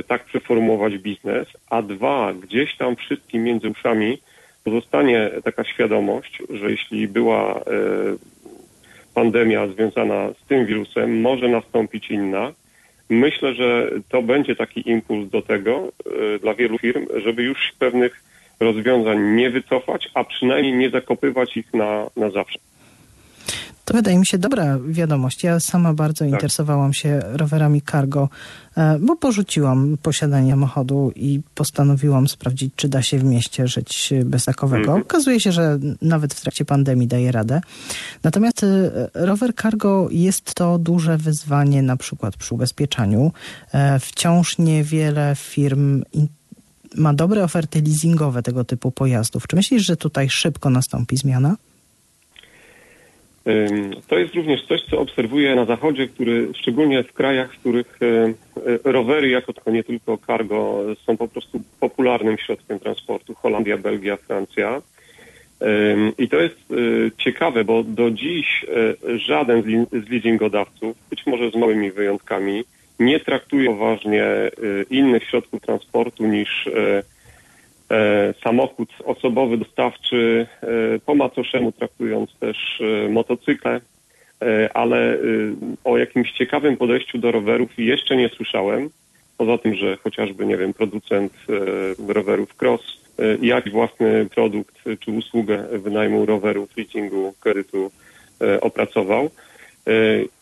tak 0.07 0.25
przeformułować 0.25 0.97
biznes, 0.97 1.47
a 1.69 1.81
dwa, 1.81 2.33
gdzieś 2.33 2.77
tam 2.77 2.95
wszystkim 2.95 3.43
między 3.43 3.69
uszami 3.69 4.17
pozostanie 4.63 5.29
taka 5.43 5.63
świadomość, 5.63 6.41
że 6.49 6.71
jeśli 6.71 7.07
była 7.07 7.63
pandemia 9.13 9.67
związana 9.67 10.29
z 10.43 10.47
tym 10.47 10.65
wirusem, 10.65 11.21
może 11.21 11.47
nastąpić 11.47 12.11
inna. 12.11 12.53
Myślę, 13.09 13.53
że 13.53 13.91
to 14.09 14.21
będzie 14.21 14.55
taki 14.55 14.89
impuls 14.89 15.29
do 15.29 15.41
tego 15.41 15.91
dla 16.41 16.53
wielu 16.53 16.77
firm, 16.77 17.05
żeby 17.23 17.43
już 17.43 17.73
pewnych 17.79 18.23
rozwiązań 18.59 19.35
nie 19.35 19.49
wycofać, 19.49 20.09
a 20.13 20.23
przynajmniej 20.23 20.73
nie 20.73 20.89
zakopywać 20.89 21.57
ich 21.57 21.73
na, 21.73 22.09
na 22.17 22.29
zawsze. 22.29 22.59
To 23.85 23.93
wydaje 23.93 24.19
mi 24.19 24.25
się 24.25 24.37
dobra 24.37 24.79
wiadomość. 24.87 25.43
Ja 25.43 25.59
sama 25.59 25.93
bardzo 25.93 26.25
tak. 26.25 26.33
interesowałam 26.33 26.93
się 26.93 27.19
rowerami 27.23 27.81
cargo, 27.81 28.29
e, 28.77 28.99
bo 28.99 29.15
porzuciłam 29.15 29.97
posiadanie 30.01 30.51
samochodu 30.51 31.11
i 31.15 31.41
postanowiłam 31.55 32.27
sprawdzić, 32.27 32.73
czy 32.75 32.89
da 32.89 33.01
się 33.01 33.19
w 33.19 33.23
mieście 33.23 33.67
żyć 33.67 34.13
bez 34.25 34.45
takowego. 34.45 34.85
Mhm. 34.85 35.01
Okazuje 35.01 35.39
się, 35.39 35.51
że 35.51 35.79
nawet 36.01 36.33
w 36.33 36.41
trakcie 36.41 36.65
pandemii 36.65 37.07
daje 37.07 37.31
radę. 37.31 37.61
Natomiast 38.23 38.63
e, 38.63 38.91
rower 39.13 39.55
cargo 39.55 40.07
jest 40.11 40.53
to 40.53 40.77
duże 40.77 41.17
wyzwanie 41.17 41.81
na 41.81 41.97
przykład 41.97 42.37
przy 42.37 42.55
ubezpieczaniu. 42.55 43.31
E, 43.73 43.99
wciąż 43.99 44.57
niewiele 44.57 45.35
firm 45.35 46.03
ma 46.95 47.13
dobre 47.13 47.43
oferty 47.43 47.81
leasingowe 47.81 48.43
tego 48.43 48.63
typu 48.63 48.91
pojazdów. 48.91 49.47
Czy 49.47 49.55
myślisz, 49.55 49.85
że 49.85 49.97
tutaj 49.97 50.29
szybko 50.29 50.69
nastąpi 50.69 51.17
zmiana? 51.17 51.55
To 54.07 54.17
jest 54.17 54.35
również 54.35 54.65
coś, 54.65 54.81
co 54.81 54.99
obserwuję 54.99 55.55
na 55.55 55.65
Zachodzie, 55.65 56.07
który 56.07 56.47
szczególnie 56.53 57.03
w 57.03 57.13
krajach, 57.13 57.53
w 57.53 57.59
których 57.59 57.99
rowery 58.83 59.29
jako 59.29 59.53
tako 59.53 59.71
nie 59.71 59.83
tylko 59.83 60.17
cargo 60.27 60.83
są 61.05 61.17
po 61.17 61.27
prostu 61.27 61.61
popularnym 61.79 62.37
środkiem 62.37 62.79
transportu. 62.79 63.33
Holandia, 63.33 63.77
Belgia, 63.77 64.17
Francja. 64.17 64.81
I 66.17 66.29
to 66.29 66.41
jest 66.41 66.55
ciekawe, 67.17 67.63
bo 67.63 67.83
do 67.83 68.11
dziś 68.11 68.65
żaden 69.15 69.63
z 69.91 70.09
leasingodawców, 70.09 70.97
być 71.09 71.25
może 71.25 71.51
z 71.51 71.55
małymi 71.55 71.91
wyjątkami, 71.91 72.63
nie 72.99 73.19
traktuje 73.19 73.69
poważnie 73.69 74.25
innych 74.89 75.23
środków 75.23 75.61
transportu 75.61 76.27
niż 76.27 76.67
E, 76.67 77.03
samochód 78.43 78.89
osobowy, 79.05 79.57
dostawczy, 79.57 80.47
e, 80.61 80.67
po 81.05 81.15
macoszemu 81.15 81.71
traktując 81.71 82.35
też 82.39 82.81
e, 82.81 83.09
motocykle, 83.09 83.81
ale 84.73 85.17
o 85.83 85.97
jakimś 85.97 86.31
ciekawym 86.31 86.77
podejściu 86.77 87.17
do 87.17 87.31
rowerów 87.31 87.69
jeszcze 87.77 88.15
nie 88.15 88.29
słyszałem. 88.29 88.89
Poza 89.37 89.57
tym, 89.57 89.75
że 89.75 89.97
chociażby, 89.97 90.45
nie 90.45 90.57
wiem, 90.57 90.73
producent 90.73 91.33
rowerów 92.07 92.61
cross, 92.61 92.81
jak 93.41 93.69
własny 93.69 94.27
produkt 94.35 94.75
czy 94.99 95.11
usługę 95.11 95.67
wynajmu 95.71 96.25
rowerów, 96.25 96.77
leasingu, 96.77 97.33
kredytu 97.39 97.91
opracował. 98.61 99.29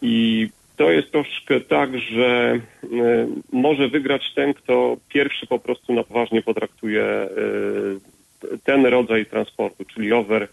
I 0.01 0.50
to 0.77 0.92
jest 0.92 1.12
troszkę 1.12 1.62
tak, 1.62 1.98
że 1.98 2.60
e, 2.84 3.27
może 3.51 3.88
wygrać 3.88 4.34
ten, 4.36 4.53
kto 4.53 4.98
pierwszy 5.10 5.48
po 5.48 5.60
prostu 5.60 5.94
na 5.94 6.03
poważnie 6.03 6.42
potraktuje 6.42 7.03
e, 7.03 7.30
ten 8.63 8.86
rodzaj 8.86 9.25
transportu, 9.25 9.86
czyli 9.86 10.10
rower, 10.10 10.48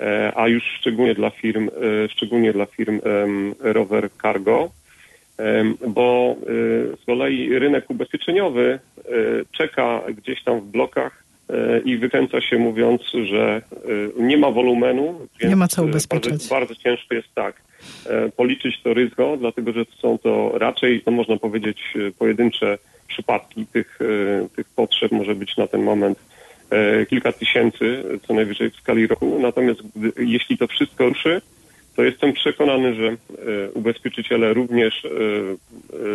e, 0.00 0.32
a 0.36 0.48
już 0.48 0.64
szczególnie 0.64 1.14
dla 1.14 1.30
firm, 1.30 1.70
szczególnie 2.08 2.52
dla 2.52 2.66
firm 2.66 3.00
rower 3.60 4.10
cargo, 4.22 4.70
bo 5.88 6.36
z 7.02 7.04
kolei 7.06 7.58
rynek 7.58 7.90
ubezpieczeniowy 7.90 8.78
czeka 9.52 10.02
gdzieś 10.16 10.42
tam 10.44 10.60
w 10.60 10.64
blokach 10.64 11.25
i 11.84 11.96
wykręca 11.96 12.40
się 12.40 12.58
mówiąc, 12.58 13.02
że 13.24 13.62
nie 14.16 14.36
ma 14.36 14.50
wolumenu. 14.50 15.28
nie 15.44 15.56
ma 15.56 15.68
co 15.68 15.84
ubezpieczać. 15.84 16.32
Bardzo, 16.32 16.48
bardzo 16.48 16.74
ciężko 16.74 17.14
jest 17.14 17.28
tak 17.34 17.62
E, 18.06 18.28
policzyć 18.36 18.82
to 18.82 18.94
ryzyko, 18.94 19.36
dlatego 19.36 19.72
że 19.72 19.84
są 20.02 20.18
to 20.18 20.52
raczej, 20.58 21.02
to 21.02 21.10
można 21.10 21.36
powiedzieć, 21.36 21.78
e, 21.96 22.10
pojedyncze 22.10 22.78
przypadki 23.08 23.66
tych, 23.66 23.98
e, 24.00 24.48
tych 24.56 24.66
potrzeb 24.68 25.12
może 25.12 25.34
być 25.34 25.56
na 25.56 25.66
ten 25.66 25.82
moment 25.82 26.18
kilka 27.10 27.32
tysięcy, 27.32 28.04
co 28.26 28.34
najwyżej 28.34 28.70
w 28.70 28.76
skali 28.76 29.06
roku. 29.06 29.38
Natomiast 29.40 29.80
jeśli 30.18 30.58
to 30.58 30.66
wszystko 30.66 31.08
ruszy, 31.08 31.42
to 31.96 32.02
jestem 32.02 32.32
przekonany, 32.32 32.94
że 32.94 33.16
ubezpieczyciele 33.74 34.54
również 34.54 35.06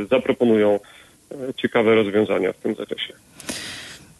zaproponują 0.10 0.80
ciekawe 1.58 1.96
rozwiązania 1.96 2.54
w 2.54 2.58
tym 2.58 2.76
zakresie. 2.76 3.14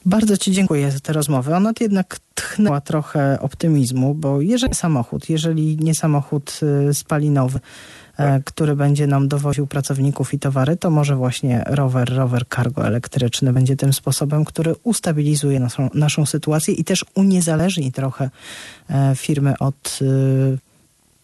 Bardzo 0.06 0.38
Ci 0.38 0.52
dziękuję 0.52 0.92
za 0.92 1.00
tę 1.00 1.14
rozmowę. 1.14 1.56
Ona 1.58 1.74
jednak 1.80 2.20
tchnęła 2.36 2.82
trochę 2.82 3.40
optymizmu, 3.40 4.14
bo 4.14 4.42
jeżeli 4.42 4.76
samochód, 4.76 5.30
jeżeli 5.30 5.78
nie 5.78 5.96
samochód 5.96 6.60
y, 6.90 6.94
spalinowy, 6.94 7.60
tak. 8.18 8.44
który 8.44 8.76
będzie 8.76 9.08
nam 9.08 9.28
dowoził 9.28 9.68
pracowników 9.68 10.34
i 10.34 10.40
towary, 10.40 10.78
to 10.78 10.90
może 10.90 11.16
właśnie 11.16 11.64
rower, 11.68 12.16
rower 12.16 12.46
cargo 12.56 12.88
elektryczny 12.88 13.54
będzie 13.54 13.76
tym 13.76 13.94
sposobem, 13.94 14.46
który 14.46 14.76
ustabilizuje 14.84 15.60
naszą, 15.60 15.90
naszą 15.94 16.26
sytuację 16.26 16.74
i 16.74 16.84
też 16.84 17.06
uniezależni 17.16 17.92
trochę 17.92 18.30
e, 18.90 19.14
firmy 19.16 19.58
od 19.60 20.00
y, 20.02 20.58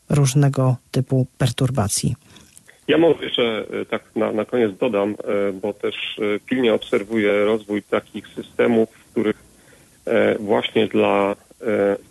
różnego 0.10 0.75
typu 0.91 1.27
perturbacji. 1.38 2.15
Ja 2.88 2.98
może 2.98 3.24
jeszcze 3.24 3.65
e, 3.82 3.86
tak 3.86 4.03
na, 4.15 4.32
na 4.32 4.46
koniec 4.46 4.77
dodam, 4.77 5.12
e, 5.12 5.51
bo 5.53 5.74
też 5.74 6.20
e, 6.20 6.39
pilnie 6.39 6.74
obserwuję 6.74 7.46
rozwój 7.46 7.84
takich 7.84 8.27
systemów, 8.27 8.89
w 8.89 9.12
których 9.12 9.48
właśnie 10.39 10.88
dla 10.88 11.36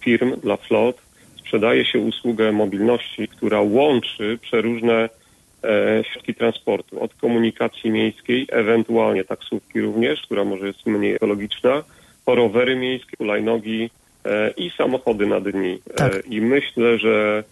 firm, 0.00 0.40
dla 0.40 0.56
flot 0.56 0.96
sprzedaje 1.38 1.84
się 1.84 1.98
usługę 1.98 2.52
mobilności, 2.52 3.28
która 3.28 3.60
łączy 3.60 4.38
przeróżne 4.42 5.08
środki 6.12 6.34
transportu, 6.34 7.02
od 7.02 7.14
komunikacji 7.14 7.90
miejskiej, 7.90 8.46
ewentualnie 8.50 9.24
taksówki 9.24 9.80
również, 9.80 10.22
która 10.22 10.44
może 10.44 10.66
jest 10.66 10.86
mniej 10.86 11.14
ekologiczna, 11.14 11.82
po 12.24 12.34
rowery 12.34 12.76
miejskie, 12.76 13.16
hulajnogi 13.16 13.90
i 14.56 14.70
samochody 14.78 15.26
na 15.26 15.40
dni. 15.40 15.78
Tak. 15.96 16.26
I 16.30 16.40
myślę, 16.40 16.98
że 16.98 17.44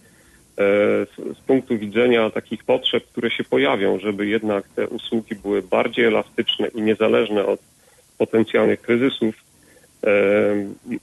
z 0.57 1.39
punktu 1.47 1.77
widzenia 1.77 2.29
takich 2.29 2.63
potrzeb, 2.63 3.03
które 3.11 3.31
się 3.31 3.43
pojawią, 3.43 3.99
żeby 3.99 4.27
jednak 4.27 4.67
te 4.75 4.87
usługi 4.87 5.35
były 5.35 5.61
bardziej 5.61 6.05
elastyczne 6.05 6.67
i 6.67 6.81
niezależne 6.81 7.45
od 7.45 7.59
potencjalnych 8.17 8.81
kryzysów, 8.81 9.35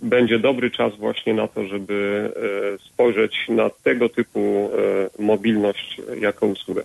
będzie 0.03 0.39
dobry 0.39 0.71
czas 0.71 0.97
właśnie 0.97 1.35
na 1.35 1.49
to, 1.49 1.67
żeby 1.67 2.31
e, 2.37 2.79
spojrzeć 2.89 3.37
na 3.49 3.71
tego 3.71 4.09
typu 4.09 4.71
e, 5.19 5.23
mobilność 5.23 6.01
jako 6.21 6.47
usługę. 6.47 6.83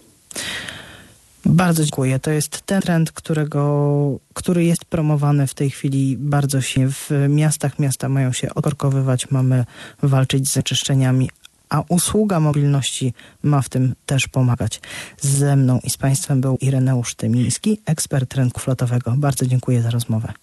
Bardzo 1.46 1.84
dziękuję. 1.84 2.20
To 2.20 2.32
jest 2.32 2.62
ten 2.62 2.82
trend, 2.82 3.12
którego, 3.12 4.20
który 4.34 4.64
jest 4.64 4.86
promowany 4.86 5.48
w 5.48 5.54
tej 5.54 5.70
chwili 5.70 6.18
bardzo 6.20 6.62
się 6.62 6.90
w 6.92 7.12
miastach. 7.30 7.80
Miasta 7.80 8.10
mają 8.10 8.32
się 8.32 8.54
okorkowywać, 8.56 9.32
mamy 9.32 9.66
walczyć 10.04 10.48
z 10.48 10.54
zanieczyszczeniami, 10.54 11.30
a 11.70 11.84
usługa 11.90 12.40
mobilności 12.40 13.14
ma 13.44 13.62
w 13.62 13.70
tym 13.70 13.96
też 14.06 14.28
pomagać. 14.28 14.82
Ze 15.22 15.56
mną 15.56 15.80
i 15.84 15.90
z 15.90 15.98
Państwem 15.98 16.42
był 16.42 16.58
Ireneusz 16.62 17.16
Tymiński, 17.16 17.80
ekspert 17.86 18.34
rynku 18.34 18.60
flotowego. 18.60 19.14
Bardzo 19.18 19.46
dziękuję 19.46 19.82
za 19.82 19.90
rozmowę. 19.90 20.34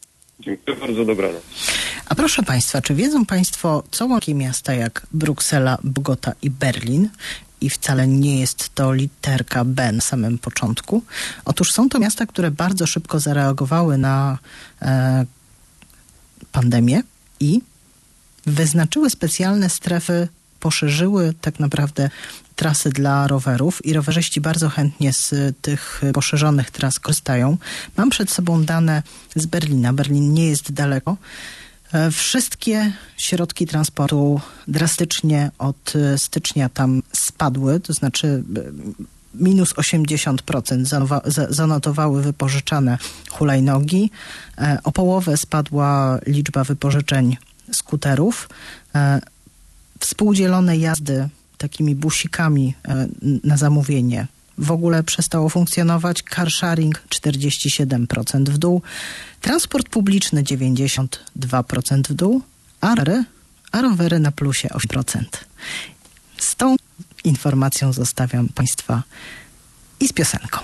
Dziękuję 0.40 0.76
bardzo, 0.76 1.04
dobranoc. 1.04 1.42
A 2.08 2.14
proszę 2.14 2.42
Państwa, 2.42 2.82
czy 2.82 2.94
wiedzą 2.94 3.26
Państwo, 3.26 3.82
co 3.90 4.06
łączy 4.06 4.34
miasta 4.34 4.74
jak 4.74 5.06
Bruksela, 5.12 5.78
Bogota 5.84 6.32
i 6.42 6.50
Berlin? 6.50 7.08
I 7.60 7.70
wcale 7.70 8.06
nie 8.06 8.40
jest 8.40 8.74
to 8.74 8.92
literka 8.92 9.64
B 9.64 9.92
na 9.92 10.00
samym 10.00 10.38
początku. 10.38 11.02
Otóż 11.44 11.72
są 11.72 11.88
to 11.88 11.98
miasta, 11.98 12.26
które 12.26 12.50
bardzo 12.50 12.86
szybko 12.86 13.20
zareagowały 13.20 13.98
na 13.98 14.38
e, 14.82 15.26
pandemię 16.52 17.02
i 17.40 17.60
wyznaczyły 18.46 19.10
specjalne 19.10 19.70
strefy 19.70 20.28
poszerzyły 20.64 21.34
tak 21.40 21.60
naprawdę 21.60 22.10
trasy 22.56 22.90
dla 22.90 23.26
rowerów 23.26 23.86
i 23.86 23.92
rowerzyści 23.92 24.40
bardzo 24.40 24.68
chętnie 24.68 25.12
z 25.12 25.56
tych 25.62 26.02
poszerzonych 26.14 26.70
tras 26.70 27.00
korzystają. 27.00 27.56
Mam 27.96 28.10
przed 28.10 28.30
sobą 28.30 28.64
dane 28.64 29.02
z 29.36 29.46
Berlina. 29.46 29.92
Berlin 29.92 30.32
nie 30.34 30.48
jest 30.48 30.72
daleko. 30.72 31.16
E, 31.92 32.10
wszystkie 32.10 32.92
środki 33.16 33.66
transportu 33.66 34.40
drastycznie 34.68 35.50
od 35.58 35.92
stycznia 36.16 36.68
tam 36.68 37.02
spadły, 37.12 37.80
to 37.80 37.92
znaczy 37.92 38.26
e, 38.26 38.60
minus 39.34 39.74
80% 39.74 41.50
zanotowały 41.50 42.22
wypożyczane 42.22 42.98
hulajnogi. 43.30 44.10
E, 44.58 44.78
o 44.84 44.92
połowę 44.92 45.36
spadła 45.36 46.18
liczba 46.26 46.64
wypożyczeń 46.64 47.36
skuterów 47.72 48.48
współdzielone 50.04 50.76
jazdy 50.76 51.28
takimi 51.58 51.94
busikami 51.94 52.74
e, 52.88 53.08
na 53.44 53.56
zamówienie 53.56 54.26
w 54.58 54.70
ogóle 54.70 55.02
przestało 55.02 55.48
funkcjonować. 55.48 56.22
Car 56.34 56.50
sharing 56.50 57.02
47% 57.08 58.44
w 58.44 58.58
dół, 58.58 58.82
transport 59.40 59.88
publiczny 59.88 60.42
92% 60.42 62.08
w 62.08 62.14
dół, 62.14 62.42
a 62.80 62.94
rowery, 62.94 63.24
a 63.72 63.80
rowery 63.80 64.18
na 64.18 64.32
plusie 64.32 64.68
8%. 64.68 65.24
Z 66.38 66.56
tą 66.56 66.76
informacją 67.24 67.92
zostawiam 67.92 68.48
Państwa 68.48 69.02
i 70.00 70.08
z 70.08 70.12
piosenką. 70.12 70.58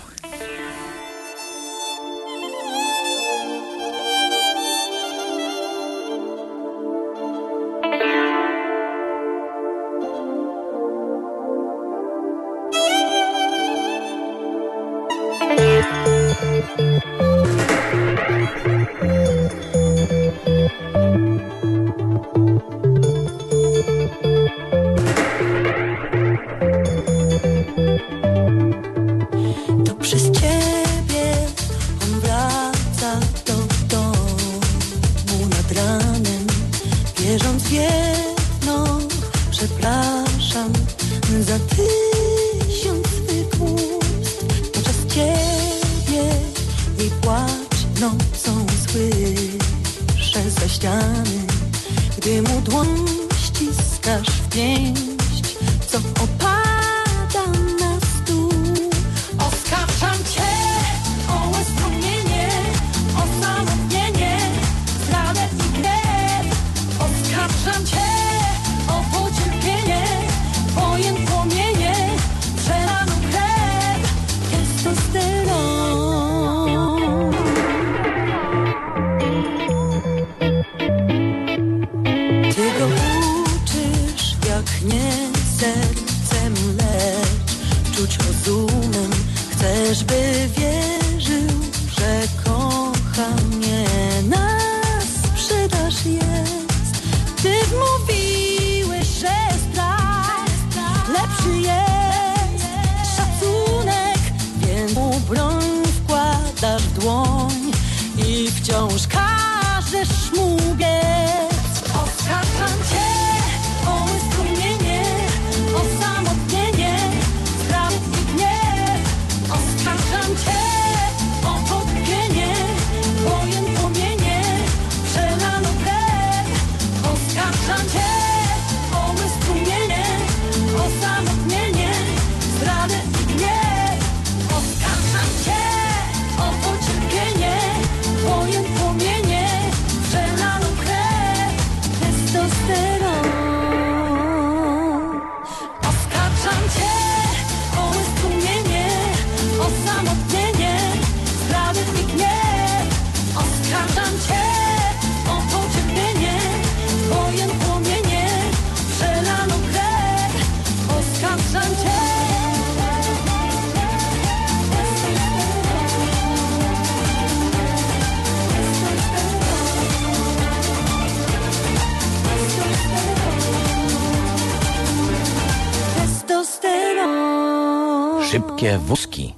Szybkie 178.60 178.78
wózki. 178.78 179.34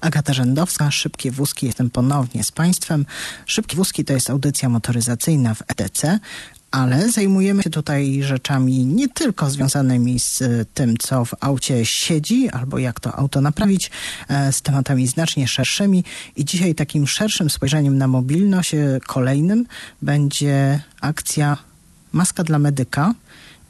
Agata 0.00 0.32
Rzędowska, 0.32 0.90
Szybkie 0.90 1.30
Wózki, 1.30 1.66
jestem 1.66 1.90
ponownie 1.90 2.44
z 2.44 2.52
Państwem. 2.52 3.06
Szybkie 3.46 3.76
Wózki 3.76 4.04
to 4.04 4.12
jest 4.12 4.30
audycja 4.30 4.68
motoryzacyjna 4.68 5.54
w 5.54 5.62
ETC, 5.68 6.18
ale 6.70 7.12
zajmujemy 7.12 7.62
się 7.62 7.70
tutaj 7.70 8.22
rzeczami 8.22 8.84
nie 8.84 9.08
tylko 9.08 9.50
związanymi 9.50 10.20
z 10.20 10.42
tym, 10.74 10.96
co 10.96 11.24
w 11.24 11.34
aucie 11.40 11.86
siedzi, 11.86 12.50
albo 12.50 12.78
jak 12.78 13.00
to 13.00 13.16
auto 13.16 13.40
naprawić, 13.40 13.90
e, 14.28 14.52
z 14.52 14.62
tematami 14.62 15.06
znacznie 15.06 15.48
szerszymi. 15.48 16.04
I 16.36 16.44
dzisiaj 16.44 16.74
takim 16.74 17.06
szerszym 17.06 17.50
spojrzeniem 17.50 17.98
na 17.98 18.08
mobilność 18.08 18.74
e, 18.74 19.00
kolejnym 19.06 19.66
będzie 20.02 20.80
akcja 21.00 21.56
Maska 22.12 22.44
dla 22.44 22.58
medyka 22.58 23.14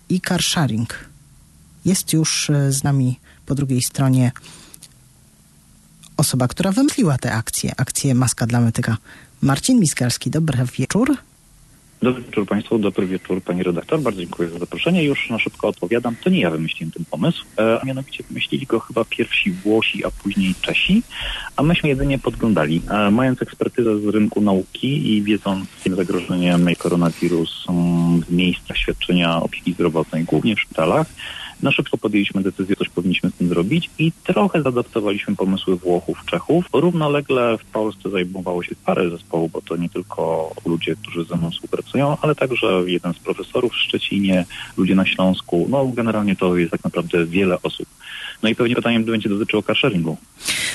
i 0.09 0.21
car 0.21 0.43
sharing. 0.43 1.09
Jest 1.85 2.13
już 2.13 2.51
e, 2.51 2.73
z 2.73 2.85
nami 2.85 3.19
po 3.47 3.55
drugiej 3.55 3.83
stronie 3.83 4.33
osoba, 6.17 6.49
która 6.49 6.73
wymyśliła 6.73 7.19
tę 7.19 7.33
akcję, 7.33 7.73
akcję 7.77 8.15
Maska 8.15 8.47
dla 8.47 8.61
Metyka. 8.61 8.97
Marcin 9.43 9.81
Miskalski, 9.81 10.31
dobry 10.31 10.59
wieczór. 10.79 11.17
Dobry 12.03 12.23
wieczór 12.23 12.47
Państwu, 12.47 12.79
dobry 12.79 13.07
wieczór 13.07 13.43
Pani 13.43 13.63
redaktor. 13.63 14.01
Bardzo 14.01 14.21
dziękuję 14.21 14.49
za 14.49 14.59
zaproszenie. 14.59 15.05
Już 15.05 15.31
na 15.31 15.39
szybko 15.39 15.69
odpowiadam. 15.69 16.17
To 16.25 16.31
nie 16.31 16.41
ja 16.41 16.51
wymyśliłem 16.51 16.93
ten 16.93 17.05
pomysł, 17.05 17.45
e, 17.59 17.81
a 17.81 17.85
mianowicie 17.85 18.25
wymyślili 18.29 18.67
go 18.67 18.81
chyba 18.81 19.05
pierwsi 19.05 19.53
Włosi, 19.53 20.05
a 20.05 20.11
później 20.11 20.55
Czesi, 20.61 21.03
a 21.57 21.63
myśmy 21.63 21.89
jedynie 21.89 22.19
podglądali. 22.19 22.83
E, 22.91 23.11
mając 23.11 23.43
ekspertyzę 23.43 23.99
z 24.01 24.07
rynku 24.07 24.41
nauki 24.41 25.17
i 25.17 25.23
wiedząc 25.23 25.69
zagrożeniem 25.97 26.69
koronawirus 26.79 27.67
w 28.27 28.33
miejscach 28.33 28.77
świadczenia 28.77 29.43
opieki 29.43 29.73
zdrowotnej, 29.73 30.25
głównie 30.25 30.57
w 30.57 30.61
szpitalach, 30.61 31.07
na 31.63 31.73
szybko 31.73 31.99
podjęliśmy 31.99 32.43
decyzję, 32.43 32.77
coś 32.77 32.89
powinniśmy 32.89 33.31
z 33.31 33.35
tym 33.35 33.49
zrobić 33.49 33.91
i 33.99 34.13
trochę 34.25 34.63
zaadaptowaliśmy 34.63 35.37
pomysły 35.37 35.77
Włochów, 35.77 36.25
Czechów. 36.27 36.65
Równolegle 36.73 37.59
w 37.59 37.65
Polsce 37.65 38.11
zajmowało 38.11 38.63
się 38.63 38.75
parę 38.85 39.11
zespołów, 39.11 39.53
bo 39.53 39.63
to 39.63 39.77
nie 39.77 39.89
tylko 39.89 40.53
ludzie, 40.67 40.97
którzy 41.03 41.25
ze 41.25 41.37
mną 41.37 41.51
współpracują, 41.51 42.17
ale 42.23 42.35
także 42.35 42.67
jeden 42.87 43.15
z 43.15 43.19
profesorów 43.19 43.73
w 43.73 43.77
Szczecinie, 43.77 44.45
ludzie 44.77 44.95
na 44.95 45.07
Śląsku. 45.07 45.67
No 45.71 45.87
generalnie 45.87 46.37
to 46.37 46.57
jest 46.57 46.73
tak 46.73 46.85
naprawdę 46.85 47.27
wiele 47.27 47.63
osób. 47.63 47.89
No 48.43 48.49
i 48.49 48.55
pewnie 48.55 48.77
pytanie 48.77 49.01
będzie 49.01 49.29
dotyczyło 49.29 49.63
carsharingu. 49.63 50.17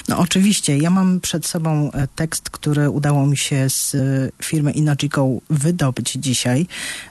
No 0.10 0.18
oczywiście. 0.20 0.78
Ja 0.78 0.90
mam 0.90 1.20
przed 1.20 1.46
sobą 1.46 1.92
e, 1.92 2.08
tekst, 2.16 2.50
który 2.50 2.90
udało 2.90 3.28
mi 3.28 3.38
się 3.38 3.70
z 3.70 3.96
e, 3.96 4.30
firmy 4.44 4.72
Inogico 4.72 5.28
wydobyć 5.50 6.12
dzisiaj. 6.12 6.68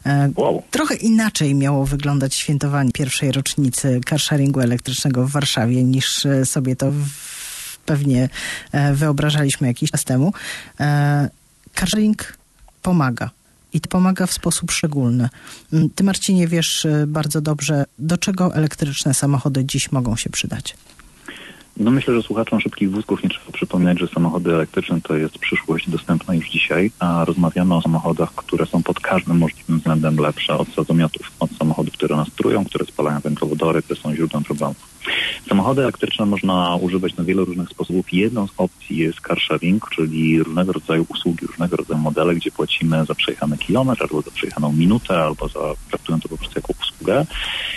E, 0.06 0.30
wow. 0.36 0.62
Trochę 0.70 0.94
inaczej 0.94 1.54
miało 1.54 1.86
wyglądać 1.86 2.34
świętowanie 2.34 2.90
pierwszej 2.92 3.32
rocznicy 3.32 3.59
carsharingu 4.08 4.60
elektrycznego 4.60 5.26
w 5.26 5.30
Warszawie 5.30 5.84
niż 5.84 6.26
sobie 6.44 6.76
to 6.76 6.92
pewnie 7.86 8.28
wyobrażaliśmy 8.92 9.66
jakiś 9.66 9.90
czas 9.90 10.04
temu. 10.04 10.32
Carsharing 11.74 12.38
pomaga 12.82 13.30
i 13.72 13.80
to 13.80 13.88
pomaga 13.88 14.26
w 14.26 14.32
sposób 14.32 14.70
szczególny. 14.70 15.28
Mm, 15.72 15.90
ty, 15.90 16.04
Marcinie, 16.04 16.48
wiesz 16.48 16.86
e, 16.86 17.06
bardzo 17.06 17.40
dobrze, 17.40 17.84
do 17.98 18.18
czego 18.18 18.54
elektryczne 18.54 19.14
samochody 19.14 19.64
dziś 19.64 19.92
mogą 19.92 20.16
się 20.16 20.30
przydać. 20.30 20.76
No 21.80 21.90
myślę, 21.90 22.14
że 22.14 22.22
słuchaczom 22.22 22.60
szybkich 22.60 22.90
wózków 22.90 23.22
nie 23.22 23.28
trzeba 23.28 23.52
przypominać, 23.52 23.98
że 23.98 24.08
samochody 24.08 24.54
elektryczne 24.54 25.00
to 25.00 25.16
jest 25.16 25.38
przyszłość 25.38 25.90
dostępna 25.90 26.34
już 26.34 26.50
dzisiaj, 26.50 26.90
a 26.98 27.24
rozmawiamy 27.24 27.74
o 27.74 27.82
samochodach, 27.82 28.34
które 28.34 28.66
są 28.66 28.82
pod 28.82 29.00
każdym 29.00 29.38
możliwym 29.38 29.78
względem 29.78 30.16
lepsze 30.16 30.58
od 30.58 30.68
sazomiotów, 30.68 31.32
od 31.40 31.50
samochodów, 31.50 31.94
które 31.94 32.16
nas 32.16 32.28
trują, 32.30 32.64
które 32.64 32.84
spalają 32.84 33.20
węglowodory, 33.20 33.82
które 33.82 34.00
są 34.00 34.14
źródłem 34.14 34.44
problemów. 34.44 34.76
Samochody 35.48 35.82
elektryczne 35.82 36.26
można 36.26 36.76
używać 36.76 37.16
na 37.16 37.24
wiele 37.24 37.44
różnych 37.44 37.68
sposobów. 37.68 38.12
Jedną 38.12 38.46
z 38.46 38.50
opcji 38.56 38.96
jest 38.96 39.20
car 39.28 39.40
sharing, 39.40 39.88
czyli 39.90 40.42
różnego 40.42 40.72
rodzaju 40.72 41.06
usługi, 41.08 41.46
różnego 41.46 41.76
rodzaju 41.76 42.00
modele, 42.00 42.34
gdzie 42.34 42.50
płacimy 42.50 43.04
za 43.04 43.14
przejechany 43.14 43.58
kilometr, 43.58 44.02
albo 44.02 44.22
za 44.22 44.30
przejechaną 44.30 44.72
minutę, 44.72 45.22
albo 45.22 45.48
za, 45.48 45.60
traktują 45.88 46.20
to 46.20 46.28
po 46.28 46.36
prostu 46.36 46.58
jako 46.58 46.72
usługę. 46.80 47.26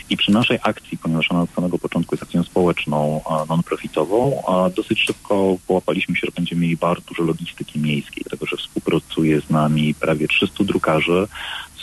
I 0.09 0.17
przy 0.17 0.31
naszej 0.31 0.59
akcji, 0.63 0.97
ponieważ 0.97 1.31
ona 1.31 1.41
od 1.41 1.49
samego 1.49 1.79
początku 1.79 2.15
jest 2.15 2.23
akcją 2.23 2.43
społeczną, 2.43 3.21
non-profitową, 3.49 4.43
dosyć 4.75 4.99
szybko 4.99 5.57
połapaliśmy 5.67 6.15
się, 6.15 6.21
że 6.25 6.31
będziemy 6.35 6.61
mieli 6.61 6.77
bardzo 6.77 7.05
dużo 7.07 7.23
logistyki 7.23 7.79
miejskiej, 7.79 8.23
dlatego 8.23 8.45
że 8.45 8.57
współpracuje 8.57 9.41
z 9.41 9.49
nami 9.49 9.93
prawie 9.93 10.27
300 10.27 10.63
drukarzy, 10.63 11.27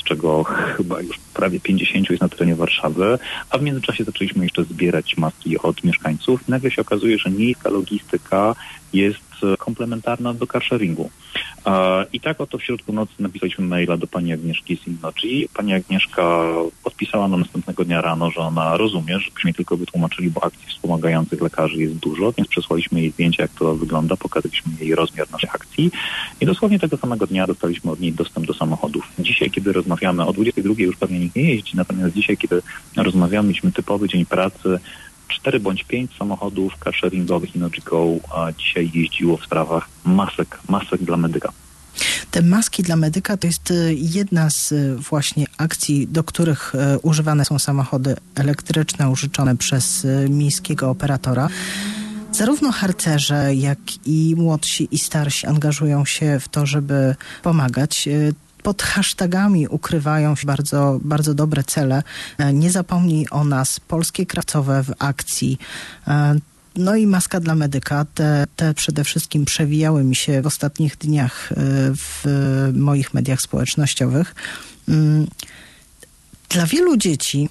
z 0.01 0.03
czego 0.03 0.45
chyba 0.45 1.01
już 1.01 1.19
prawie 1.35 1.61
50 1.61 2.11
jest 2.11 2.23
na 2.23 2.29
terenie 2.29 2.57
Warszawy, 2.57 3.19
a 3.51 3.59
w 3.59 3.63
międzyczasie 3.63 4.05
zaczęliśmy 4.05 4.45
jeszcze 4.45 4.65
zbierać 4.65 5.17
maski 5.17 5.59
od 5.59 5.85
mieszkańców. 5.85 6.49
Nagle 6.49 6.71
się 6.71 6.83
okazuje, 6.83 7.19
że 7.19 7.31
miejska 7.31 7.71
logistyka 7.71 8.55
jest 8.93 9.30
komplementarna 9.59 10.35
do 10.35 10.46
carsharingu. 10.46 11.11
I 12.12 12.20
tak 12.20 12.40
oto 12.40 12.59
w 12.59 12.62
środku 12.62 12.92
nocy 12.92 13.12
napisaliśmy 13.18 13.64
maila 13.66 13.96
do 13.96 14.07
pani 14.07 14.33
Agnieszki 14.33 14.76
z 14.76 14.87
Innoji. 14.87 15.48
Pani 15.55 15.74
Agnieszka 15.74 16.22
odpisała 16.85 17.29
nam 17.29 17.40
następnego 17.40 17.85
dnia 17.85 18.00
rano, 18.00 18.31
że 18.31 18.40
ona 18.40 18.76
rozumie, 18.76 19.18
żebyśmy 19.18 19.55
tylko 19.55 19.76
wytłumaczyli, 19.76 20.31
bo 20.31 20.44
akcji 20.44 20.68
wspomagających 20.68 21.40
lekarzy 21.40 21.76
jest 21.76 21.94
dużo, 21.94 22.33
więc 22.33 22.48
przesłaliśmy 22.48 23.00
jej 23.00 23.11
zdjęcie, 23.11 23.42
jak 23.42 23.50
to 23.50 23.74
wygląda, 23.74 24.16
pokazaliśmy 24.16 24.72
jej 24.81 24.94
rozmiar 24.94 25.31
naszych 25.31 25.55
akcji 25.55 25.90
i 26.40 26.46
dosłownie 26.46 26.79
tego 26.79 26.96
samego 26.96 27.26
dnia 27.26 27.46
dostaliśmy 27.46 27.90
od 27.90 28.00
niej 28.00 28.12
dostęp 28.12 28.46
do 28.46 28.55
samochodów. 28.55 29.09
Dzisiaj, 29.18 29.50
kiedy 29.50 29.72
rozmawiamy, 29.72 30.26
o 30.26 30.33
22 30.33 30.74
już 30.79 30.96
pewnie 30.96 31.18
nikt 31.18 31.37
nie 31.37 31.55
jeździ, 31.55 31.76
natomiast 31.76 32.14
dzisiaj, 32.14 32.37
kiedy 32.37 32.62
rozmawiamy, 32.96 33.48
mieliśmy 33.48 33.72
typowy 33.72 34.09
dzień 34.09 34.26
pracy, 34.26 34.79
cztery 35.31 35.61
bądź 35.61 35.85
pięć 35.85 36.16
samochodów 36.19 36.73
carsharingowych 36.85 37.57
Inogico 37.57 38.07
a 38.35 38.53
dzisiaj 38.53 38.90
jeździło 38.95 39.37
w 39.37 39.45
sprawach 39.45 39.88
masek, 40.05 40.59
masek 40.69 41.03
dla 41.03 41.16
medyka. 41.16 41.53
Te 42.31 42.43
maski 42.43 42.83
dla 42.83 42.97
medyka 42.97 43.37
to 43.37 43.47
jest 43.47 43.71
y, 43.71 43.95
jedna 43.99 44.51
z 44.51 44.73
y, 44.73 44.97
właśnie 44.97 45.47
akcji, 45.59 46.09
do 46.09 46.25
których 46.25 46.75
y, 46.75 46.99
używane 46.99 47.45
są 47.45 47.59
samochody 47.59 48.16
elektryczne 48.35 49.11
użyczone 49.11 49.57
przez 49.57 50.07
miejskiego 50.29 50.90
operatora. 50.90 51.49
Zarówno 52.33 52.73
harcerze, 52.73 53.55
jak 53.55 53.79
i 54.07 54.35
młodsi 54.38 54.88
i 54.90 54.99
starsi 54.99 55.47
angażują 55.47 56.05
się 56.05 56.40
w 56.40 56.49
to, 56.49 56.66
żeby 56.66 57.14
pomagać 57.43 58.09
pod 58.62 58.83
hashtagami 58.83 59.68
ukrywają 59.68 60.37
się 60.37 60.46
bardzo, 60.46 61.01
bardzo 61.03 61.35
dobre 61.35 61.64
cele. 61.64 62.03
E, 62.38 62.53
nie 62.53 62.70
zapomnij 62.70 63.27
o 63.31 63.44
nas, 63.44 63.81
polskie 63.81 64.27
krawcowe 64.27 64.85
w 64.85 64.92
akcji. 64.99 65.59
E, 66.09 66.35
no 66.77 66.96
i 66.96 67.07
maska 67.07 67.40
dla 67.40 67.55
medyka, 67.55 68.07
te, 68.14 68.46
te 68.57 68.75
przede 68.75 69.05
wszystkim 69.05 69.44
przewijały 69.44 70.05
mi 70.05 70.16
się 70.16 70.42
w 70.42 70.46
ostatnich 70.46 70.96
dniach 70.96 71.53
e, 71.53 71.57
w 71.96 72.25
moich 72.75 73.14
mediach 73.14 73.40
społecznościowych. 73.40 74.35
Mm, 74.88 75.27
dla 76.49 76.66
wielu 76.66 76.96
dzieci, 76.96 77.49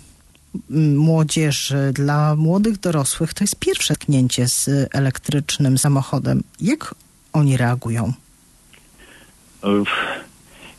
młodzieży, 0.96 1.92
dla 1.94 2.36
młodych 2.36 2.80
dorosłych 2.80 3.34
to 3.34 3.44
jest 3.44 3.56
pierwsze 3.56 3.96
tknięcie 3.96 4.48
z 4.48 4.70
elektrycznym 4.94 5.78
samochodem. 5.78 6.44
Jak 6.62 6.96
oni 7.34 7.58
reagują? 7.58 8.14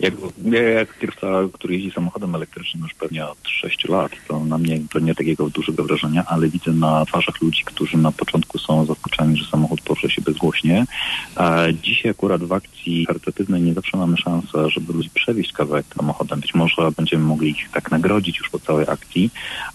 Jak, 0.00 0.14
jak 0.74 0.98
kierowca, 0.98 1.26
który 1.52 1.74
jeździ 1.74 1.90
samochodem 1.90 2.34
elektrycznym 2.34 2.82
już 2.82 2.94
pewnie 2.94 3.26
od 3.26 3.48
6 3.48 3.88
lat, 3.88 4.12
to 4.28 4.44
na 4.44 4.58
mnie 4.58 4.80
to 4.92 4.98
nie 4.98 5.14
takiego 5.14 5.50
dużego 5.50 5.84
wrażenia, 5.84 6.24
ale 6.26 6.48
widzę 6.48 6.72
na 6.72 7.04
twarzach 7.04 7.42
ludzi, 7.42 7.62
którzy 7.64 7.96
na 7.96 8.12
początku 8.12 8.58
są 8.58 8.84
zaskoczeni, 8.84 9.36
że 9.36 9.50
samochód 9.50 9.80
porusza 9.80 10.08
się 10.08 10.22
bezgłośnie. 10.22 10.86
A 11.36 11.64
dzisiaj 11.82 12.10
akurat 12.10 12.44
w 12.44 12.52
akcji 12.52 12.79
charytatywnej 13.06 13.62
nie 13.62 13.74
zawsze 13.74 13.96
mamy 13.96 14.16
szansę, 14.16 14.70
żeby 14.70 14.92
ludzi 14.92 15.10
przewieźć 15.14 15.52
kawałek 15.52 15.86
samochodem. 15.96 16.40
Być 16.40 16.54
może 16.54 16.92
będziemy 16.96 17.24
mogli 17.24 17.50
ich 17.50 17.70
tak 17.70 17.90
nagrodzić 17.90 18.38
już 18.38 18.50
po 18.50 18.58
całej 18.58 18.86
akcji, 18.88 19.30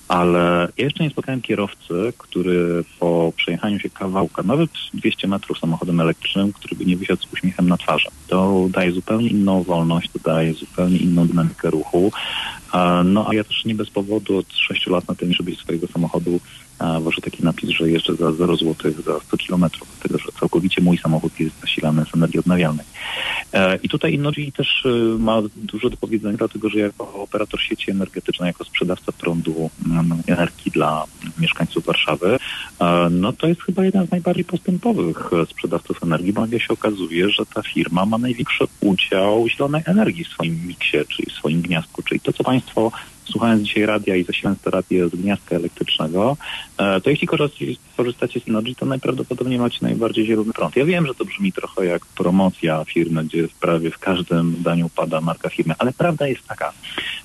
ale 0.08 0.68
ja 0.78 0.84
jeszcze 0.86 1.04
nie 1.04 1.10
spotkałem 1.10 1.42
kierowcy, 1.42 2.14
który 2.18 2.84
po 3.00 3.34
przejechaniu 3.36 3.80
się 3.80 3.90
kawałka, 3.90 4.44
nawet 4.44 4.70
200 4.94 5.28
metrów 5.28 5.60
samochodem 5.60 6.00
elektrycznym, 6.00 6.54
który 6.54 6.76
by 6.76 6.86
nie 6.86 6.98
wysiadł 6.98 7.22
z 7.22 7.34
uśmiechem 7.34 7.70
na 7.70 7.78
twarzy. 7.78 8.08
To 8.28 8.68
daje 8.70 8.92
zupełnie 8.92 9.28
inną 9.28 9.64
wolność, 9.64 10.10
to 10.14 10.20
daje 10.20 10.54
zupełnie 10.54 10.98
inną 10.98 11.28
dynamikę 11.28 11.70
ruchu. 11.70 12.12
No 13.06 13.28
a 13.30 13.36
ja 13.36 13.44
też 13.44 13.66
nie 13.66 13.76
bez 13.76 13.90
powodu 13.90 14.38
od 14.38 14.54
6 14.54 14.88
lat 14.88 15.08
na 15.08 15.16
tym, 15.16 15.34
żeby 15.34 15.56
swojego 15.56 15.88
samochodu 15.88 16.40
waży 17.02 17.22
taki 17.22 17.44
napis, 17.44 17.70
że 17.70 17.90
jeszcze 17.90 18.16
za 18.16 18.32
0 18.32 18.56
zł 18.56 18.92
za 19.06 19.20
100 19.20 19.38
kilometrów, 19.38 19.88
dlatego 19.96 20.20
że 20.20 20.40
całkowicie 20.40 20.82
mój 20.82 20.98
samochód 20.98 21.40
jest 21.40 21.60
zasilany 21.62 22.06
z 22.12 22.16
energii 22.16 22.40
odnawialnej. 22.40 22.86
E, 23.56 23.80
I 23.84 23.90
tutaj 23.90 24.14
Innoji 24.14 24.52
też 24.52 24.86
e, 24.86 24.90
ma 25.20 25.42
dużo 25.56 25.90
do 25.90 25.98
powiedzenia, 25.98 26.38
dlatego 26.38 26.70
że 26.70 26.80
jako 26.80 27.14
operator 27.14 27.62
sieci 27.62 27.92
energetycznej, 27.92 28.48
jako 28.48 28.64
sprzedawca 28.64 29.12
prądu 29.12 29.70
energii 30.28 30.72
dla 30.72 31.06
mieszkańców 31.38 31.86
Warszawy, 31.86 32.38
e, 32.80 33.08
no 33.12 33.34
to 33.34 33.48
jest 33.48 33.62
chyba 33.62 33.86
jeden 33.86 34.08
z 34.08 34.12
najbardziej 34.12 34.46
postępowych 34.46 35.32
sprzedawców 35.50 36.04
energii, 36.04 36.34
bo 36.34 36.42
nagle 36.42 36.60
się 36.60 36.74
okazuje, 36.74 37.30
że 37.30 37.46
ta 37.46 37.62
firma 37.62 38.06
ma 38.06 38.18
największy 38.18 38.64
udział 38.82 39.48
zielonej 39.50 39.82
energii 39.86 40.24
w 40.24 40.28
swoim 40.28 40.68
miksie, 40.68 40.98
czyli 41.10 41.32
w 41.32 41.34
swoim 41.34 41.62
gniazdku, 41.62 42.04
czyli 42.04 42.20
to, 42.20 42.34
co 42.34 42.44
Państwo 42.44 42.92
słuchając 43.26 43.64
dzisiaj 43.64 43.86
radia 43.86 44.16
i 44.16 44.24
zasilając 44.24 44.62
to 44.62 44.72
radio 44.72 45.10
z 45.10 45.16
gniazdka 45.16 45.56
elektrycznego, 45.56 46.38
e, 46.78 47.02
to 47.02 47.10
jeśli 47.10 47.28
korzystacie 47.98 48.40
z 48.40 48.44
Synology, 48.44 48.76
to 48.76 48.86
najprawdopodobniej 48.86 49.60
macie 49.60 49.80
najbardziej 49.82 50.26
zielony 50.26 50.54
prąd. 50.54 50.76
Ja 50.76 50.86
wiem, 50.86 51.08
że 51.08 51.16
to 51.16 51.26
brzmi 51.26 51.52
trochę 51.52 51.86
jak 51.86 52.06
promocja 52.06 52.86
firmy, 52.86 53.26
gdzie 53.26 53.48
prawie 53.60 53.92
w 53.92 54.00
każdym 54.00 54.56
zdaniu 54.60 54.90
pada 54.96 55.22
marka 55.22 55.50
firmy, 55.50 55.74
ale 55.78 55.94
prawda 55.94 56.28
jest 56.28 56.48
taka, 56.48 56.74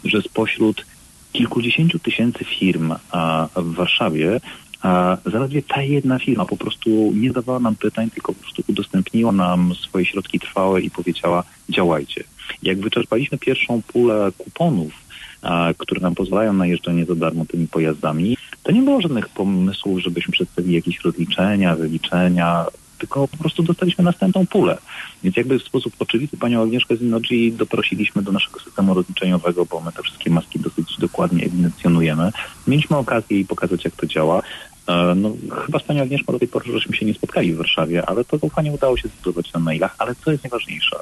że 0.04 0.22
spośród 0.22 0.86
kilkudziesięciu 1.32 1.98
tysięcy 1.98 2.44
firm 2.44 2.94
w 3.56 3.74
Warszawie 3.74 4.40
a 4.82 5.16
zaledwie 5.26 5.62
ta 5.62 5.82
jedna 5.82 6.18
firma 6.18 6.44
po 6.44 6.56
prostu 6.56 7.12
nie 7.14 7.28
zadawała 7.28 7.58
nam 7.58 7.76
pytań, 7.76 8.10
tylko 8.10 8.32
po 8.32 8.40
prostu 8.40 8.62
udostępniła 8.68 9.32
nam 9.32 9.74
swoje 9.74 10.06
środki 10.06 10.40
trwałe 10.40 10.80
i 10.80 10.90
powiedziała 10.90 11.44
działajcie. 11.68 12.24
Jak 12.62 12.80
wyczerpaliśmy 12.80 13.38
pierwszą 13.38 13.82
pulę 13.82 14.32
kuponów 14.38 14.92
które 15.78 16.00
nam 16.00 16.14
pozwalają 16.14 16.52
na 16.52 16.66
jeżdżenie 16.66 17.04
za 17.04 17.14
darmo 17.14 17.44
tymi 17.46 17.68
pojazdami, 17.68 18.36
to 18.62 18.72
nie 18.72 18.82
było 18.82 19.00
żadnych 19.00 19.28
pomysłów, 19.28 20.00
żebyśmy 20.02 20.32
przedstawili 20.32 20.74
jakieś 20.74 21.00
rozliczenia, 21.00 21.76
wyliczenia. 21.76 22.66
tylko 22.98 23.28
po 23.28 23.36
prostu 23.36 23.62
dostaliśmy 23.62 24.04
następną 24.04 24.46
pulę. 24.46 24.78
Więc 25.24 25.36
jakby 25.36 25.58
w 25.58 25.62
sposób 25.62 25.94
oczywisty 25.98 26.36
panią 26.36 26.62
Agnieszkę 26.62 26.96
z 26.96 27.02
Innoji 27.02 27.52
doprosiliśmy 27.52 28.22
do 28.22 28.32
naszego 28.32 28.60
systemu 28.60 28.94
rozliczeniowego, 28.94 29.66
bo 29.66 29.80
my 29.80 29.92
te 29.92 30.02
wszystkie 30.02 30.30
maski 30.30 30.60
dosyć 30.60 30.96
dokładnie 30.98 31.44
ewidencjonujemy. 31.44 32.32
Mieliśmy 32.66 32.96
okazję 32.96 33.36
jej 33.36 33.46
pokazać, 33.46 33.84
jak 33.84 33.96
to 33.96 34.06
działa. 34.06 34.42
E, 34.88 35.14
no, 35.16 35.32
chyba 35.66 35.78
z 35.78 35.82
panią 35.82 36.02
Agnieszką 36.02 36.32
do 36.32 36.38
tej 36.38 36.48
pory 36.48 36.72
żeśmy 36.72 36.96
się 36.96 37.06
nie 37.06 37.14
spotkali 37.14 37.52
w 37.52 37.56
Warszawie, 37.56 38.06
ale 38.06 38.24
to 38.24 38.38
zaufanie 38.38 38.72
udało 38.72 38.96
się 38.96 39.08
zbudować 39.08 39.52
na 39.52 39.60
mailach. 39.60 39.94
Ale 39.98 40.14
co 40.24 40.32
jest 40.32 40.44
najważniejsze? 40.44 40.96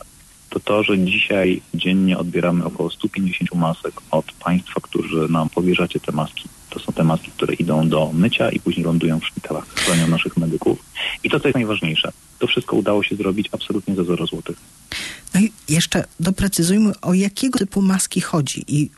To 0.51 0.61
to, 0.61 0.83
że 0.83 0.99
dzisiaj 0.99 1.63
dziennie 1.75 2.19
odbieramy 2.19 2.65
około 2.65 2.91
150 2.91 3.55
masek 3.55 3.93
od 4.11 4.33
Państwa, 4.33 4.81
którzy 4.81 5.29
nam 5.29 5.49
powierzacie 5.49 6.01
te 6.01 6.13
maski. 6.13 6.45
To 6.71 6.81
są 6.81 6.93
te 6.93 7.05
maski, 7.05 7.31
które 7.31 7.55
idą 7.55 7.89
do 7.89 8.11
mycia 8.15 8.51
i 8.51 8.61
później 8.61 8.87
lądują 8.87 9.21
w 9.21 9.27
szpitalach, 9.27 9.69
chronią 9.69 10.09
naszych 10.09 10.37
medyków. 10.37 10.85
I 11.25 11.31
to, 11.31 11.41
co 11.41 11.49
jest 11.49 11.55
najważniejsze, 11.55 12.13
to 12.39 12.47
wszystko 12.47 12.77
udało 12.77 13.03
się 13.03 13.17
zrobić 13.17 13.49
absolutnie 13.53 13.95
za 13.95 14.05
0 14.05 14.27
złotych. 14.27 14.57
No 15.35 15.41
i 15.41 15.53
jeszcze 15.69 16.05
doprecyzujmy, 16.21 16.93
o 17.03 17.15
jakiego 17.15 17.59
typu 17.59 17.83
maski 17.83 18.21
chodzi 18.21 18.65
i 18.69 18.91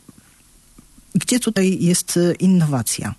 gdzie 1.14 1.40
tutaj 1.40 1.78
jest 1.80 2.16
e, 2.16 2.32
innowacja? 2.34 3.14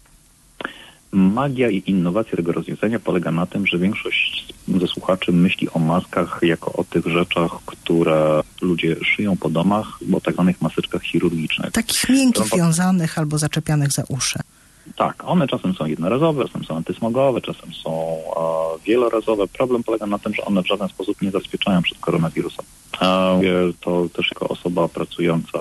Magia 1.12 1.70
i 1.70 1.84
innowacja 1.86 2.38
tego 2.38 2.52
rozwiązania 2.52 3.00
polega 3.00 3.32
na 3.32 3.46
tym, 3.46 3.68
że 3.68 3.78
większość 3.78 4.54
ze 4.68 4.88
słuchaczy 4.88 5.32
myśli 5.32 5.70
o 5.70 5.80
maskach 5.80 6.40
jako 6.42 6.74
o 6.74 6.84
tych 6.84 7.06
rzeczach, 7.06 7.52
które 7.66 8.42
ludzie 8.62 8.96
szyją 9.04 9.38
po 9.38 9.50
domach, 9.50 9.88
o 10.14 10.22
tak 10.22 10.34
zwanych 10.34 10.62
maseczkach 10.62 11.04
chirurgicznych. 11.04 11.72
Takich 11.72 12.10
miękkich, 12.10 12.56
wiązanych 12.58 13.18
albo 13.18 13.38
zaczepianych 13.38 13.92
za 13.92 14.04
uszy. 14.10 14.40
Tak, 14.96 15.24
one 15.26 15.48
czasem 15.48 15.74
są 15.74 15.86
jednorazowe, 15.86 16.46
czasem 16.46 16.64
są 16.64 16.76
antysmogowe, 16.76 17.42
czasem 17.42 17.74
są 17.74 18.18
e, 18.38 18.84
wielorazowe. 18.86 19.48
Problem 19.48 19.84
polega 19.84 20.06
na 20.06 20.20
tym, 20.20 20.34
że 20.34 20.46
one 20.46 20.64
w 20.64 20.68
żaden 20.68 20.90
sposób 20.90 21.22
nie 21.22 21.32
zabezpieczają 21.32 21.82
przed 21.82 21.98
koronawirusem. 21.98 22.66
E, 23.02 23.42
to 23.82 24.08
też 24.14 24.32
jako 24.32 24.48
osoba 24.48 24.88
pracująca 24.88 25.60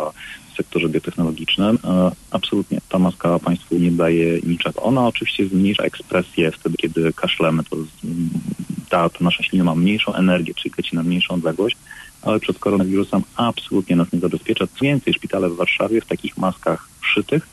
sektorze 0.62 0.88
biotechnologicznym. 0.88 1.78
E, 1.84 2.10
absolutnie 2.30 2.78
ta 2.88 2.98
maska 2.98 3.38
Państwu 3.38 3.78
nie 3.78 3.90
daje 3.90 4.40
niczego. 4.40 4.82
Ona 4.82 5.06
oczywiście 5.06 5.46
zmniejsza 5.46 5.84
ekspresję 5.84 6.50
wtedy, 6.52 6.76
kiedy 6.76 7.12
kaszlemy, 7.12 7.64
to 7.64 7.76
ta, 8.88 9.08
ta 9.08 9.24
nasza 9.24 9.42
ślina 9.42 9.64
ma 9.64 9.74
mniejszą 9.74 10.14
energię, 10.14 10.54
czyli 10.54 10.74
leci 10.78 10.96
na 10.96 11.02
mniejszą 11.02 11.34
odległość, 11.34 11.76
ale 12.22 12.40
przed 12.40 12.58
koronawirusem 12.58 13.22
absolutnie 13.36 13.96
nas 13.96 14.12
nie 14.12 14.20
zabezpiecza. 14.20 14.66
Co 14.66 14.80
więcej, 14.82 15.14
szpitale 15.14 15.48
w 15.48 15.56
Warszawie 15.56 16.00
w 16.00 16.06
takich 16.06 16.36
maskach 16.36 16.88
szytych 17.02 17.48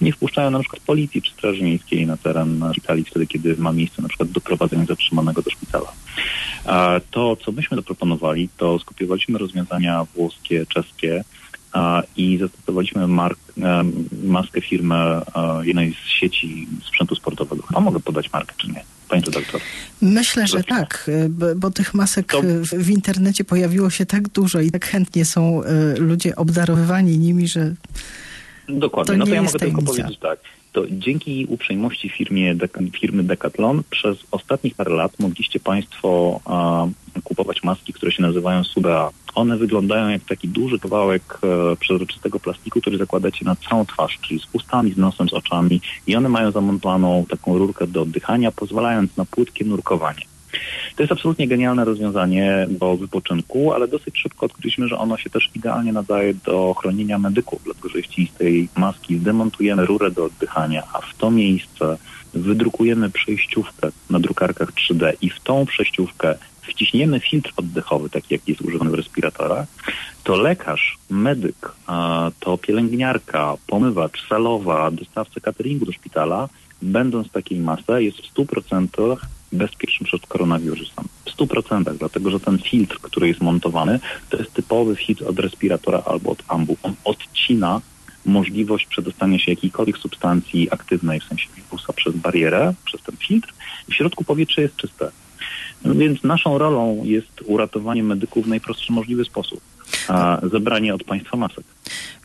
nie 0.00 0.12
wpuszczają 0.12 0.50
na 0.50 0.60
przykład 0.60 0.82
policji 0.82 1.22
czy 1.22 1.32
straży 1.32 1.62
miejskiej 1.62 2.06
na 2.06 2.16
teren 2.16 2.64
szpitali 2.72 3.04
wtedy, 3.04 3.26
kiedy 3.26 3.56
ma 3.56 3.72
miejsce 3.72 4.02
na 4.02 4.08
przykład 4.08 4.30
doprowadzenie 4.30 4.86
zatrzymanego 4.86 5.42
do 5.42 5.50
szpitala. 5.50 5.92
A 6.64 7.00
to, 7.10 7.36
co 7.36 7.52
myśmy 7.52 7.76
zaproponowali, 7.76 8.48
to 8.56 8.78
skupiowaliśmy 8.78 9.38
rozwiązania 9.38 10.06
włoskie, 10.14 10.66
czeskie, 10.66 11.24
i 12.16 12.38
zastosowaliśmy 12.38 13.06
mark, 13.06 13.38
maskę 14.24 14.60
firmy 14.60 14.94
jednej 15.62 15.94
z 15.94 16.08
sieci 16.08 16.68
sprzętu 16.84 17.14
sportowego. 17.14 17.64
A 17.74 17.80
mogę 17.80 18.00
podać 18.00 18.32
markę, 18.32 18.54
czy 18.56 18.68
nie? 18.68 18.84
Pani 19.08 19.22
redaktor. 19.22 19.60
Myślę, 20.02 20.46
że 20.46 20.64
tak, 20.64 21.10
bo, 21.56 21.70
tych 21.70 21.94
masek 21.94 22.32
to... 22.32 22.42
w, 22.78 22.90
internecie 22.90 23.44
pojawiło 23.44 23.90
się 23.90 24.06
tak 24.06 24.28
dużo 24.28 24.60
i 24.60 24.70
tak 24.70 24.86
chętnie 24.86 25.24
są 25.24 25.64
e, 25.64 25.94
ludzie 25.96 26.36
obdarowywani 26.36 27.18
nimi, 27.18 27.48
że 27.48 27.74
Dokładnie, 28.68 29.12
to 29.12 29.18
no 29.18 29.26
to 29.26 29.34
ja 29.34 29.42
mogę 29.42 29.58
tylko 29.58 29.82
powiedzieć 29.82 30.18
tak. 30.18 30.38
To 30.72 30.84
dzięki 30.90 31.46
uprzejmości 31.48 32.08
firmie, 32.08 32.54
firmy 33.00 33.22
Decathlon 33.22 33.82
przez 33.90 34.18
ostatnich 34.30 34.74
parę 34.74 34.94
lat 34.94 35.18
mogliście 35.18 35.60
Państwo 35.60 36.40
kupować 37.24 37.62
maski, 37.62 37.92
które 37.92 38.12
się 38.12 38.22
nazywają 38.22 38.64
Subea. 38.64 39.10
One 39.34 39.56
wyglądają 39.56 40.08
jak 40.08 40.24
taki 40.24 40.48
duży 40.48 40.78
kawałek 40.78 41.38
e, 41.42 41.76
przezroczystego 41.76 42.40
plastiku, 42.40 42.80
który 42.80 42.98
zakładacie 42.98 43.44
na 43.44 43.56
całą 43.56 43.86
twarz, 43.86 44.18
czyli 44.20 44.40
z 44.40 44.46
ustami, 44.52 44.92
z 44.92 44.96
nosem, 44.96 45.28
z 45.28 45.32
oczami 45.32 45.80
i 46.06 46.16
one 46.16 46.28
mają 46.28 46.50
zamontowaną 46.50 47.24
taką 47.28 47.58
rurkę 47.58 47.86
do 47.86 48.02
oddychania, 48.02 48.52
pozwalając 48.52 49.16
na 49.16 49.24
płytkie 49.24 49.64
nurkowanie. 49.64 50.22
To 50.96 51.02
jest 51.02 51.12
absolutnie 51.12 51.48
genialne 51.48 51.84
rozwiązanie 51.84 52.66
do 52.70 52.96
wypoczynku, 52.96 53.72
ale 53.72 53.88
dosyć 53.88 54.18
szybko 54.18 54.46
odkryliśmy, 54.46 54.88
że 54.88 54.98
ono 54.98 55.16
się 55.16 55.30
też 55.30 55.50
idealnie 55.54 55.92
nadaje 55.92 56.34
do 56.34 56.74
chronienia 56.74 57.18
medyków, 57.18 57.60
dlatego 57.64 57.88
że 57.88 57.98
jeśli 57.98 58.26
z 58.26 58.32
tej 58.32 58.68
maski 58.76 59.18
zdemontujemy 59.18 59.86
rurę 59.86 60.10
do 60.10 60.24
oddychania, 60.24 60.82
a 60.92 61.00
w 61.00 61.14
to 61.18 61.30
miejsce 61.30 61.96
wydrukujemy 62.34 63.10
przejściówkę 63.10 63.88
na 64.10 64.20
drukarkach 64.20 64.72
3D 64.72 65.12
i 65.20 65.30
w 65.30 65.40
tą 65.40 65.66
przejściówkę 65.66 66.34
wciśniemy 66.68 67.20
filtr 67.20 67.52
oddechowy, 67.56 68.10
taki 68.10 68.34
jaki 68.34 68.50
jest 68.50 68.62
używany 68.62 68.90
w 68.90 68.94
respiratorach, 68.94 69.66
to 70.24 70.36
lekarz, 70.36 70.98
medyk, 71.10 71.72
to 72.40 72.58
pielęgniarka, 72.58 73.54
pomywacz, 73.66 74.28
salowa, 74.28 74.90
dostawca 74.90 75.40
cateringu 75.40 75.86
do 75.86 75.92
szpitala, 75.92 76.48
będąc 76.82 77.28
w 77.28 77.32
takiej 77.32 77.60
masce, 77.60 78.02
jest 78.02 78.18
w 78.18 78.34
100% 78.34 79.16
bezpieczny 79.52 80.06
przed 80.06 80.26
koronawirusem. 80.26 81.04
W 81.24 81.36
100%, 81.36 81.96
dlatego 81.98 82.30
że 82.30 82.40
ten 82.40 82.58
filtr, 82.58 82.98
który 83.02 83.28
jest 83.28 83.40
montowany, 83.40 84.00
to 84.30 84.36
jest 84.36 84.52
typowy 84.52 84.96
filtr 84.96 85.28
od 85.28 85.38
respiratora 85.38 86.02
albo 86.06 86.30
od 86.30 86.42
ambu. 86.48 86.76
On 86.82 86.94
odcina 87.04 87.80
możliwość 88.26 88.86
przedostania 88.86 89.38
się 89.38 89.52
jakiejkolwiek 89.52 89.98
substancji 89.98 90.70
aktywnej, 90.70 91.20
w 91.20 91.24
sensie 91.24 91.48
wirusa 91.56 91.92
przez 91.92 92.16
barierę, 92.16 92.74
przez 92.84 93.02
ten 93.02 93.16
filtr 93.16 93.54
i 93.88 93.92
w 93.92 93.94
środku 93.94 94.24
powietrze 94.24 94.62
jest 94.62 94.76
czyste. 94.76 95.10
Więc 95.84 96.22
naszą 96.22 96.58
rolą 96.58 97.04
jest 97.04 97.40
uratowanie 97.46 98.02
medyków 98.02 98.44
w 98.44 98.48
najprostszy 98.48 98.92
możliwy 98.92 99.24
sposób, 99.24 99.60
a 100.08 100.40
zebranie 100.52 100.94
od 100.94 101.04
państwa 101.04 101.36
masek. 101.36 101.64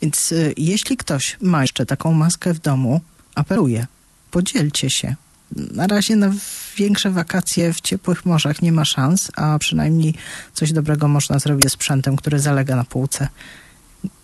Więc 0.02 0.32
y, 0.32 0.54
jeśli 0.58 0.98
ktoś 0.98 1.38
ma 1.42 1.62
jeszcze 1.62 1.86
taką 1.86 2.14
maskę 2.14 2.54
w 2.54 2.60
domu, 2.60 3.02
apeluję, 3.36 3.88
podzielcie 4.32 4.90
się. 4.90 5.16
Na 5.56 5.88
razie 5.88 6.16
na 6.16 6.34
większe 6.78 7.12
wakacje 7.12 7.74
w 7.74 7.82
ciepłych 7.82 8.26
morzach 8.26 8.62
nie 8.62 8.72
ma 8.72 8.86
szans, 8.86 9.32
a 9.36 9.60
przynajmniej 9.60 10.14
coś 10.54 10.74
dobrego 10.74 11.08
można 11.08 11.40
zrobić 11.40 11.64
ze 11.64 11.70
sprzętem, 11.70 12.16
który 12.16 12.40
zalega 12.40 12.76
na 12.76 12.84
półce. 12.84 13.28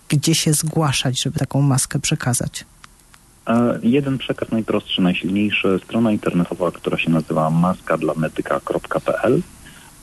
Gdzie 0.10 0.36
się 0.36 0.54
zgłaszać, 0.54 1.22
żeby 1.22 1.40
taką 1.40 1.62
maskę 1.62 2.00
przekazać? 2.00 2.66
Jeden 3.84 4.18
przekaz 4.18 4.52
najprostszy, 4.52 5.02
najsilniejszy, 5.02 5.80
strona 5.84 6.12
internetowa, 6.12 6.72
która 6.72 6.98
się 6.98 7.12
nazywa 7.12 7.50
maskadlamedyka.pl 7.50 9.42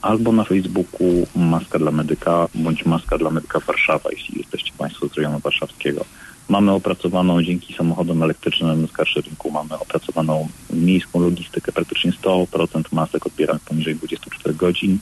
albo 0.02 0.32
na 0.32 0.44
Facebooku 0.44 1.26
Maska 1.36 1.78
dla 1.78 1.90
Medyka 1.90 2.48
bądź 2.54 2.86
Maska 2.86 3.18
dla 3.18 3.30
Medyka 3.30 3.60
Warszawa, 3.60 4.10
jeśli 4.10 4.38
jesteście 4.38 4.72
Państwo 4.78 5.08
z 5.08 5.14
rejonu 5.14 5.38
warszawskiego. 5.38 6.04
Mamy 6.48 6.72
opracowaną 6.72 7.42
dzięki 7.42 7.74
samochodom 7.74 8.22
elektrycznym 8.22 8.86
z 8.86 8.92
carsharingu, 8.92 9.50
mamy 9.50 9.78
opracowaną 9.78 10.48
miejską 10.70 11.20
logistykę, 11.20 11.72
praktycznie 11.72 12.12
100% 12.12 12.82
masek 12.92 13.26
odbieramy 13.26 13.60
poniżej 13.68 13.94
24 13.94 14.54
godzin. 14.54 14.98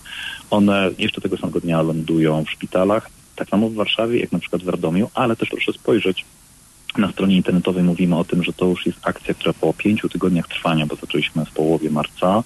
One 0.51 0.91
jeszcze 0.99 1.21
tego 1.21 1.37
samego 1.37 1.61
dnia 1.61 1.83
lądują 1.83 2.45
w 2.45 2.51
szpitalach, 2.51 3.11
tak 3.37 3.49
samo 3.49 3.69
w 3.69 3.75
Warszawie, 3.75 4.21
jak 4.21 4.33
na 4.33 4.39
przykład 4.39 4.63
w 4.63 4.69
Radomiu, 4.69 5.11
ale 5.15 5.37
też 5.37 5.49
proszę 5.49 5.73
spojrzeć 5.73 6.25
na 7.01 7.13
stronie 7.13 7.37
internetowej 7.37 7.83
mówimy 7.83 8.17
o 8.17 8.25
tym, 8.25 8.43
że 8.43 8.53
to 8.53 8.67
już 8.67 8.87
jest 8.87 8.99
akcja, 9.03 9.35
która 9.35 9.53
po 9.53 9.75
pięciu 9.75 10.09
tygodniach 10.09 10.49
trwania, 10.49 10.87
bo 10.87 10.97
zaczęliśmy 10.97 11.45
w 11.45 11.51
połowie 11.51 11.91
marca, 11.91 12.43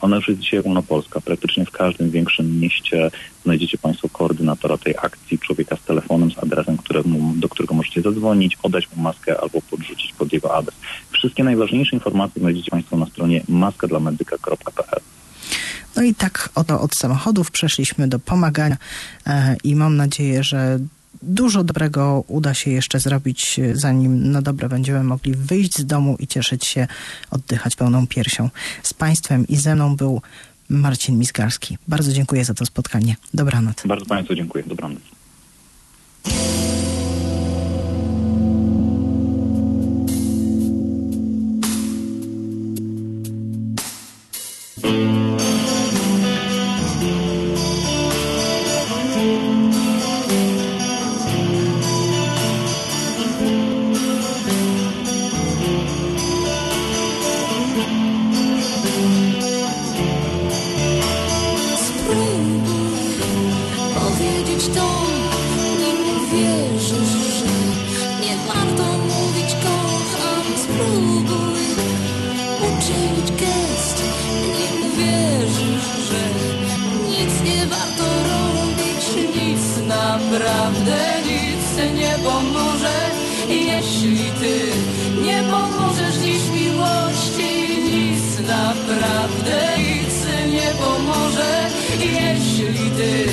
ona 0.00 0.16
już 0.16 0.28
jest 0.28 0.40
dzisiaj 0.40 0.60
ogólnopolska. 0.60 1.20
Praktycznie 1.20 1.64
w 1.64 1.70
każdym 1.70 2.10
większym 2.10 2.60
mieście 2.60 3.10
znajdziecie 3.44 3.78
Państwo 3.78 4.08
koordynatora 4.08 4.78
tej 4.78 4.94
akcji, 4.96 5.38
człowieka 5.38 5.76
z 5.76 5.80
telefonem, 5.80 6.30
z 6.30 6.38
adresem, 6.38 6.76
któremu, 6.76 7.32
do 7.36 7.48
którego 7.48 7.74
możecie 7.74 8.02
zadzwonić, 8.02 8.58
oddać 8.62 8.88
mu 8.96 9.02
maskę 9.02 9.40
albo 9.40 9.60
podrzucić 9.70 10.12
pod 10.12 10.32
jego 10.32 10.56
adres. 10.56 10.74
Wszystkie 11.10 11.44
najważniejsze 11.44 11.96
informacje 11.96 12.40
znajdziecie 12.40 12.70
Państwo 12.70 12.96
na 12.96 13.06
stronie 13.06 13.42
maskadlamedyka.pl. 13.48 15.00
No 15.96 16.02
i 16.02 16.14
tak 16.14 16.48
oto 16.54 16.80
od 16.80 16.94
samochodów 16.94 17.50
przeszliśmy 17.50 18.08
do 18.08 18.18
pomagania 18.18 18.76
e, 19.26 19.56
i 19.64 19.76
mam 19.76 19.96
nadzieję, 19.96 20.42
że 20.42 20.78
dużo 21.26 21.64
dobrego 21.64 22.24
uda 22.28 22.54
się 22.54 22.70
jeszcze 22.70 23.00
zrobić, 23.00 23.60
zanim 23.72 24.30
na 24.32 24.42
dobre 24.42 24.68
będziemy 24.68 25.04
mogli 25.04 25.34
wyjść 25.34 25.78
z 25.78 25.86
domu 25.86 26.16
i 26.18 26.26
cieszyć 26.26 26.64
się, 26.64 26.86
oddychać 27.30 27.76
pełną 27.76 28.06
piersią. 28.06 28.50
Z 28.82 28.94
Państwem 28.94 29.48
i 29.48 29.56
ze 29.56 29.74
mną 29.74 29.96
był 29.96 30.22
Marcin 30.68 31.18
Mizgarski. 31.18 31.78
Bardzo 31.88 32.12
dziękuję 32.12 32.44
za 32.44 32.54
to 32.54 32.66
spotkanie. 32.66 33.16
Dobranoc. 33.34 33.76
Bardzo 33.86 34.06
Państwu 34.06 34.34
dziękuję. 34.34 34.64
Dobranoc. 34.66 35.02
Naprawdę 80.16 80.96
nic 81.26 81.94
nie 81.94 82.14
pomoże, 82.24 82.96
jeśli 83.48 84.30
ty 84.40 84.56
nie 85.22 85.42
pomożesz 85.50 86.14
dziś 86.14 86.42
miłości. 86.48 87.52
Nic 87.84 88.48
naprawdę 88.48 89.60
nic 89.78 90.14
nie 90.52 90.70
pomoże, 90.84 91.70
jeśli 92.00 92.90
ty 92.90 93.26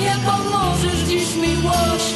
nie 0.00 0.16
pomożesz 0.26 1.00
dziś 1.08 1.36
miłości. 1.36 2.09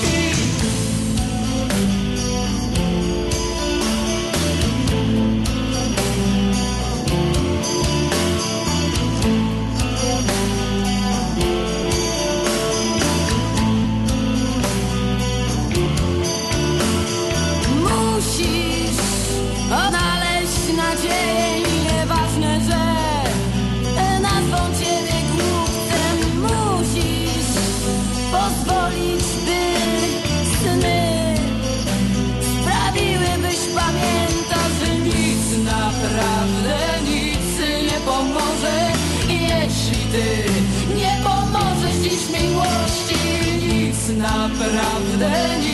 Naprawdę 44.75 45.59
nie 45.63 45.74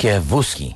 Szybkie 0.00 0.20
wózki. 0.20 0.74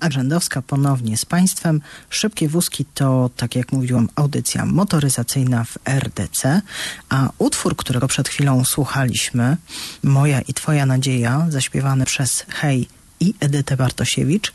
Arzędowska 0.00 0.62
ponownie 0.62 1.16
z 1.16 1.24
Państwem. 1.24 1.80
Szybkie 2.10 2.48
wózki 2.48 2.84
to, 2.94 3.30
tak 3.36 3.56
jak 3.56 3.72
mówiłam, 3.72 4.08
audycja 4.16 4.66
motoryzacyjna 4.66 5.64
w 5.64 5.78
RDC, 5.84 6.62
a 7.08 7.28
utwór, 7.38 7.76
którego 7.76 8.08
przed 8.08 8.28
chwilą 8.28 8.64
słuchaliśmy, 8.64 9.56
Moja 10.02 10.40
i 10.40 10.54
Twoja 10.54 10.86
Nadzieja, 10.86 11.46
zaśpiewany 11.48 12.04
przez 12.04 12.46
Hej 12.48 12.88
i 13.20 13.34
Edytę 13.40 13.76
Bartosiewicz, 13.76 14.52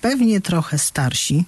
pewnie 0.00 0.40
trochę 0.40 0.78
starsi, 0.78 1.44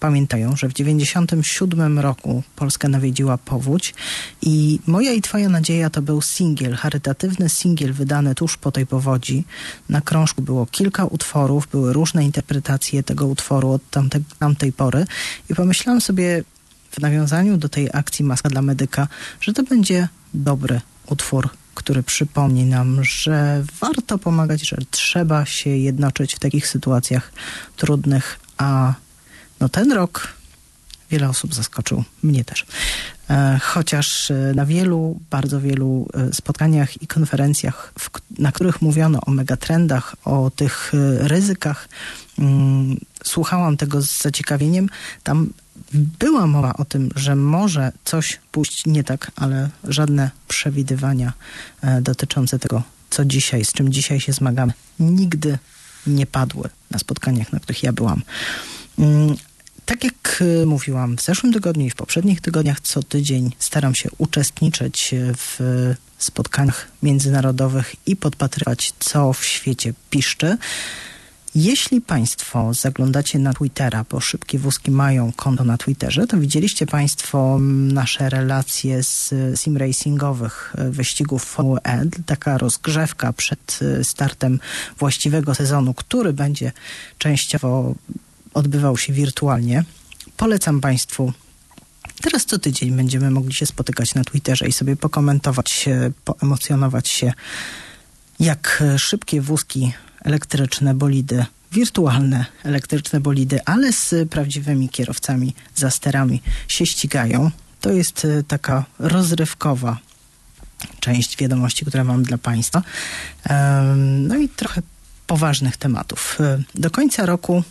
pamiętają, 0.00 0.56
że 0.56 0.68
w 0.68 0.72
97 0.72 1.98
roku 1.98 2.42
Polskę 2.56 2.88
nawiedziła 2.88 3.38
powódź 3.38 3.94
i 4.42 4.80
Moja 4.86 5.12
i 5.12 5.22
Twoja 5.22 5.48
Nadzieja 5.48 5.90
to 5.90 6.02
był 6.02 6.22
singiel, 6.22 6.74
charytatywny 6.74 7.48
singiel 7.48 7.92
wydany 7.92 8.34
tuż 8.34 8.56
po 8.56 8.72
tej 8.72 8.86
powodzi. 8.86 9.44
Na 9.88 10.00
krążku 10.00 10.42
było 10.42 10.66
kilka 10.66 11.04
utworów, 11.04 11.68
były 11.68 11.92
różne 11.92 12.24
interpretacje 12.24 13.02
tego 13.02 13.26
utworu 13.26 13.70
od 13.70 13.90
tamte, 13.90 14.20
tamtej 14.38 14.72
pory 14.72 15.06
i 15.50 15.54
pomyślałam 15.54 16.00
sobie 16.00 16.44
w 16.90 17.00
nawiązaniu 17.00 17.56
do 17.56 17.68
tej 17.68 17.88
akcji 17.92 18.24
Maska 18.24 18.48
dla 18.48 18.62
Medyka, 18.62 19.08
że 19.40 19.52
to 19.52 19.62
będzie 19.62 20.08
dobry 20.34 20.80
utwór 21.06 21.48
który 21.74 22.02
przypomni 22.02 22.64
nam, 22.64 23.04
że 23.04 23.64
warto 23.80 24.18
pomagać, 24.18 24.68
że 24.68 24.76
trzeba 24.90 25.44
się 25.44 25.70
jednoczyć 25.70 26.34
w 26.34 26.38
takich 26.38 26.66
sytuacjach 26.66 27.32
trudnych, 27.76 28.40
a 28.58 28.94
no 29.64 29.68
ten 29.68 29.92
rok 29.92 30.28
wiele 31.10 31.28
osób 31.28 31.54
zaskoczył, 31.54 32.04
mnie 32.22 32.44
też. 32.44 32.66
E, 33.30 33.58
chociaż 33.62 34.30
e, 34.30 34.52
na 34.56 34.66
wielu, 34.66 35.20
bardzo 35.30 35.60
wielu 35.60 36.08
e, 36.14 36.32
spotkaniach 36.32 37.02
i 37.02 37.06
konferencjach, 37.06 37.92
na 38.38 38.52
których 38.52 38.82
mówiono 38.82 39.20
o 39.26 39.30
megatrendach, 39.30 40.16
o 40.24 40.50
tych 40.50 40.92
ryzykach, 41.18 41.88
mm, 42.38 42.96
słuchałam 43.24 43.76
tego 43.76 44.02
z 44.02 44.22
zaciekawieniem. 44.22 44.88
Tam 45.22 45.50
była 45.92 46.46
mowa 46.46 46.72
o 46.74 46.84
tym, 46.84 47.10
że 47.16 47.36
może 47.36 47.92
coś 48.04 48.40
pójść 48.52 48.86
nie 48.86 49.04
tak, 49.04 49.30
ale 49.36 49.70
żadne 49.84 50.30
przewidywania 50.48 51.32
dotyczące 52.00 52.58
tego, 52.58 52.82
co 53.10 53.24
dzisiaj, 53.24 53.64
z 53.64 53.72
czym 53.72 53.92
dzisiaj 53.92 54.20
się 54.20 54.32
zmagamy, 54.32 54.72
nigdy 55.00 55.58
nie 56.06 56.26
padły 56.26 56.68
na 56.90 56.98
spotkaniach, 56.98 57.52
na 57.52 57.60
których 57.60 57.82
ja 57.82 57.92
byłam. 57.92 58.22
Tak 59.86 60.04
jak 60.04 60.42
e, 60.62 60.66
mówiłam 60.66 61.16
w 61.16 61.22
zeszłym 61.22 61.52
tygodniu 61.52 61.86
i 61.86 61.90
w 61.90 61.94
poprzednich 61.94 62.40
tygodniach, 62.40 62.80
co 62.80 63.02
tydzień 63.02 63.50
staram 63.58 63.94
się 63.94 64.08
uczestniczyć 64.18 65.14
w 65.36 65.58
spotkaniach 66.18 66.88
międzynarodowych 67.02 67.96
i 68.06 68.16
podpatrywać, 68.16 68.92
co 68.98 69.32
w 69.32 69.44
świecie 69.44 69.94
piszczy. 70.10 70.58
Jeśli 71.54 72.00
Państwo 72.00 72.74
zaglądacie 72.74 73.38
na 73.38 73.52
Twittera, 73.52 74.04
bo 74.10 74.20
Szybkie 74.20 74.58
Wózki 74.58 74.90
mają 74.90 75.32
konto 75.32 75.64
na 75.64 75.78
Twitterze, 75.78 76.26
to 76.26 76.38
widzieliście 76.38 76.86
Państwo 76.86 77.58
nasze 77.92 78.30
relacje 78.30 79.02
z 79.02 79.34
sim 79.60 79.76
racingowych 79.76 80.74
e, 80.78 80.90
wyścigów 80.90 81.44
Formuły 81.44 81.78
E. 81.82 82.04
Taka 82.26 82.58
rozgrzewka 82.58 83.32
przed 83.32 83.78
e, 83.82 84.04
startem 84.04 84.60
właściwego 84.98 85.54
sezonu, 85.54 85.94
który 85.94 86.32
będzie 86.32 86.72
częściowo 87.18 87.94
odbywał 88.54 88.96
się 88.96 89.12
wirtualnie. 89.12 89.84
Polecam 90.36 90.80
Państwu 90.80 91.32
Teraz 92.22 92.44
co 92.44 92.58
tydzień 92.58 92.96
będziemy 92.96 93.30
mogli 93.30 93.54
się 93.54 93.66
spotykać 93.66 94.14
na 94.14 94.24
Twitterze 94.24 94.66
i 94.66 94.72
sobie 94.72 94.96
pokomentować 94.96 95.88
poemocjonować 96.24 97.08
się, 97.08 97.32
jak 98.40 98.84
szybkie 98.98 99.40
wózki 99.40 99.92
elektryczne 100.24 100.94
bolidy, 100.94 101.46
wirtualne 101.72 102.46
elektryczne 102.62 103.20
bolidy, 103.20 103.60
ale 103.64 103.92
z 103.92 104.30
prawdziwymi 104.30 104.88
kierowcami 104.88 105.54
za 105.74 105.90
sterami 105.90 106.42
się 106.68 106.86
ścigają. 106.86 107.50
To 107.80 107.92
jest 107.92 108.24
e, 108.24 108.42
taka 108.42 108.84
rozrywkowa 108.98 109.98
część 111.00 111.36
wiadomości, 111.36 111.84
które 111.84 112.04
mam 112.04 112.22
dla 112.22 112.38
Państwa. 112.38 112.82
No 113.96 114.36
i 114.36 114.48
trochę 114.48 114.82
poważnych 115.26 115.76
tematów. 115.76 116.38
E, 116.40 116.62
do 116.74 116.90
końca 116.90 117.26
roku 117.26 117.62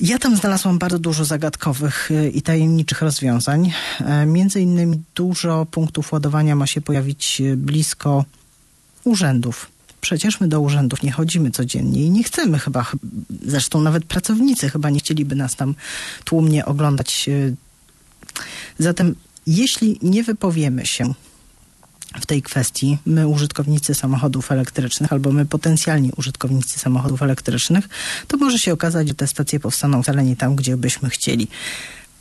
Ja 0.00 0.18
tam 0.18 0.36
znalazłam 0.36 0.78
bardzo 0.78 0.98
dużo 0.98 1.24
zagadkowych 1.24 2.10
y, 2.10 2.30
i 2.30 2.42
tajemniczych 2.42 3.02
rozwiązań. 3.02 3.72
E, 4.00 4.26
między 4.26 4.60
innymi 4.60 5.02
dużo 5.14 5.66
punktów 5.70 6.12
ładowania 6.12 6.56
ma 6.56 6.66
się 6.66 6.80
pojawić 6.80 7.40
y, 7.40 7.56
blisko 7.56 8.24
urzędów. 9.04 9.70
Przecież 10.00 10.40
my 10.40 10.48
do 10.48 10.60
urzędów 10.60 11.02
nie 11.02 11.12
chodzimy 11.12 11.50
codziennie 11.50 12.02
i 12.02 12.10
nie 12.10 12.24
chcemy 12.24 12.58
chyba, 12.58 12.86
zresztą 13.46 13.80
nawet 13.80 14.04
pracownicy 14.04 14.70
chyba 14.70 14.90
nie 14.90 14.98
chcieliby 14.98 15.36
nas 15.36 15.56
tam 15.56 15.74
tłumnie 16.24 16.64
oglądać. 16.64 17.24
Y. 17.28 17.56
Zatem 18.78 19.14
jeśli 19.46 19.98
nie 20.02 20.22
wypowiemy 20.22 20.86
się 20.86 21.14
w 22.20 22.26
tej 22.26 22.42
kwestii, 22.42 22.98
my 23.06 23.28
użytkownicy 23.28 23.94
samochodów 23.94 24.52
elektrycznych 24.52 25.12
albo 25.12 25.32
my 25.32 25.46
potencjalni 25.46 26.10
użytkownicy 26.16 26.78
samochodów 26.78 27.22
elektrycznych, 27.22 27.88
to 28.28 28.36
może 28.36 28.58
się 28.58 28.72
okazać, 28.72 29.08
że 29.08 29.14
te 29.14 29.26
stacje 29.26 29.60
powstaną 29.60 30.02
wcale 30.02 30.24
nie 30.24 30.36
tam, 30.36 30.56
gdzie 30.56 30.76
byśmy 30.76 31.10
chcieli. 31.10 31.48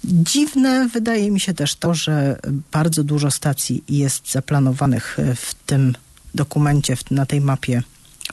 Dziwne 0.03 0.89
wydaje 0.93 1.31
mi 1.31 1.39
się 1.39 1.53
też 1.53 1.75
to, 1.75 1.93
że 1.93 2.39
bardzo 2.71 3.03
dużo 3.03 3.31
stacji 3.31 3.83
jest 3.89 4.31
zaplanowanych 4.31 5.17
w 5.35 5.53
tym 5.65 5.95
dokumencie, 6.35 6.97
na 7.11 7.25
tej 7.25 7.41
mapie 7.41 7.83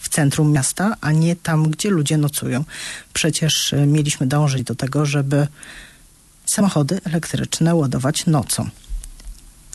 w 0.01 0.09
centrum 0.09 0.53
miasta, 0.53 0.97
a 1.01 1.13
nie 1.13 1.37
tam, 1.37 1.71
gdzie 1.71 1.91
ludzie 1.91 2.17
nocują. 2.17 2.65
Przecież 3.13 3.75
mieliśmy 3.87 4.27
dążyć 4.27 4.63
do 4.63 4.75
tego, 4.75 5.07
żeby 5.07 5.47
samochody 6.47 7.01
elektryczne 7.05 7.75
ładować 7.75 8.27
nocą. 8.27 8.69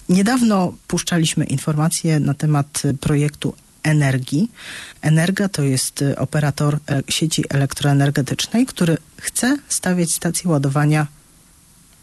Niedawno 0.09 0.73
puszczaliśmy 0.87 1.45
informacje 1.45 2.19
na 2.19 2.33
temat 2.33 2.83
projektu 3.01 3.53
Energii. 3.83 4.51
Energa 5.01 5.49
to 5.49 5.63
jest 5.63 6.03
operator 6.17 6.75
e, 6.75 7.01
sieci 7.09 7.43
elektroenergetycznej, 7.49 8.65
który 8.65 8.97
chce 9.17 9.57
stawiać 9.67 10.11
stacje 10.11 10.49
ładowania 10.49 11.07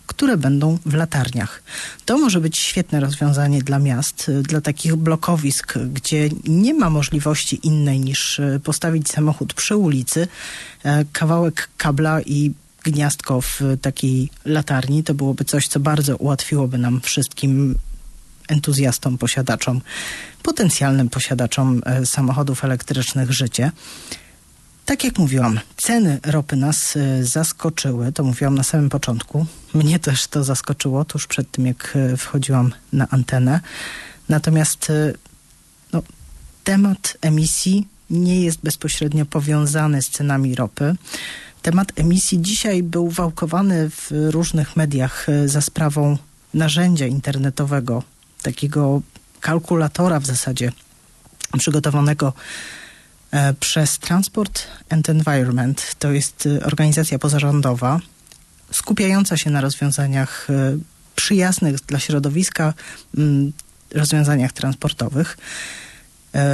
które 0.07 0.37
będą 0.37 0.79
w 0.87 0.95
latarniach. 0.95 1.63
To 2.05 2.19
może 2.19 2.41
być 2.41 2.59
świetne 2.59 3.01
rozwiązanie 3.01 3.63
dla 3.63 3.79
miast, 3.79 4.29
e, 4.29 4.43
dla 4.43 4.61
takich 4.61 4.97
blokowisk, 4.97 5.79
gdzie 5.79 6.29
nie 6.45 6.75
ma 6.75 6.91
możliwości 6.91 7.61
innej 7.63 8.01
niż 8.01 8.41
e, 8.41 8.61
postawić 8.65 9.09
samochód 9.09 9.55
przy 9.55 9.77
ulicy, 9.77 10.29
kawałek 11.13 11.69
kabla 11.77 12.23
i 12.23 12.53
gniazdko 12.85 13.41
w 13.41 13.61
takiej 13.83 14.31
latarni. 14.45 15.05
To 15.05 15.15
byłoby 15.15 15.45
coś, 15.45 15.69
co 15.69 15.81
bardzo 15.81 16.17
ułatwiłoby 16.17 16.79
nam 16.79 17.01
wszystkim 17.01 17.75
entuzjastom, 18.49 19.19
posiadaczom, 19.19 19.81
potencjalnym 20.43 21.09
posiadaczom 21.09 21.83
e, 21.87 22.07
samochodów 22.07 22.65
elektrycznych 22.65 23.33
życie. 23.33 23.73
Tak 24.85 25.05
jak 25.05 25.19
mówiłam, 25.19 25.61
ceny 25.77 26.21
ropy 26.27 26.57
nas 26.57 26.97
e, 26.97 27.25
zaskoczyły, 27.25 28.13
to 28.13 28.25
mówiłam 28.25 28.55
na 28.55 28.63
samym 28.63 28.89
początku. 28.89 29.47
Mnie 29.75 29.99
też 29.99 30.27
to 30.27 30.45
zaskoczyło 30.45 31.05
tuż 31.05 31.27
przed 31.27 31.51
tym, 31.51 31.67
jak 31.67 31.97
e, 31.97 32.17
wchodziłam 32.17 32.73
na 32.93 33.09
antenę. 33.11 33.61
Natomiast 34.29 34.93
no, 35.93 36.03
temat 36.65 37.17
emisji 37.21 37.89
nie 38.11 38.41
jest 38.41 38.61
bezpośrednio 38.63 39.27
powiązany 39.27 40.03
z 40.03 40.09
cenami 40.09 40.55
ropy. 40.55 40.97
Temat 41.63 41.93
emisji 41.97 42.43
dzisiaj 42.43 42.83
był 42.83 43.09
wałkowany 43.11 43.91
w 43.91 44.11
różnych 44.11 44.77
mediach 44.77 45.27
za 45.47 45.61
sprawą 45.61 46.19
narzędzia 46.55 47.07
internetowego 47.07 48.03
takiego 48.43 49.03
kalkulatora 49.41 50.20
w 50.20 50.26
zasadzie 50.26 50.72
przygotowanego 51.59 52.32
e, 53.30 53.55
przez 53.55 53.99
Transport 53.99 54.66
and 54.91 55.09
Environment. 55.09 55.95
To 55.99 56.12
jest 56.12 56.47
e, 56.47 56.66
organizacja 56.66 57.18
pozarządowa 57.18 58.01
skupiająca 58.72 59.36
się 59.36 59.51
na 59.51 59.61
rozwiązaniach 59.61 60.51
e, 60.51 60.78
przyjaznych 61.16 61.74
dla 61.80 61.99
środowiska, 61.99 62.74
rozwiązaniach 63.95 64.53
transportowych. 64.53 65.39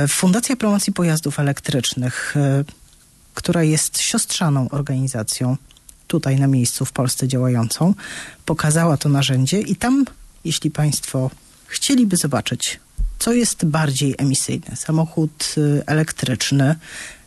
Fundacja 0.08 0.56
Promocji 0.56 0.92
Pojazdów 0.92 1.40
Elektrycznych, 1.40 2.34
która 3.34 3.62
jest 3.62 4.00
siostrzaną 4.00 4.68
organizacją 4.68 5.56
tutaj 6.06 6.40
na 6.40 6.46
miejscu 6.46 6.84
w 6.84 6.92
Polsce 6.92 7.28
działającą, 7.28 7.94
pokazała 8.44 8.96
to 8.96 9.08
narzędzie 9.08 9.60
i 9.60 9.76
tam, 9.76 10.04
jeśli 10.44 10.70
Państwo 10.70 11.30
chcieliby 11.74 12.16
zobaczyć, 12.16 12.80
co 13.18 13.32
jest 13.32 13.64
bardziej 13.64 14.14
emisyjne. 14.18 14.76
Samochód 14.76 15.54
y, 15.58 15.82
elektryczny, 15.86 16.76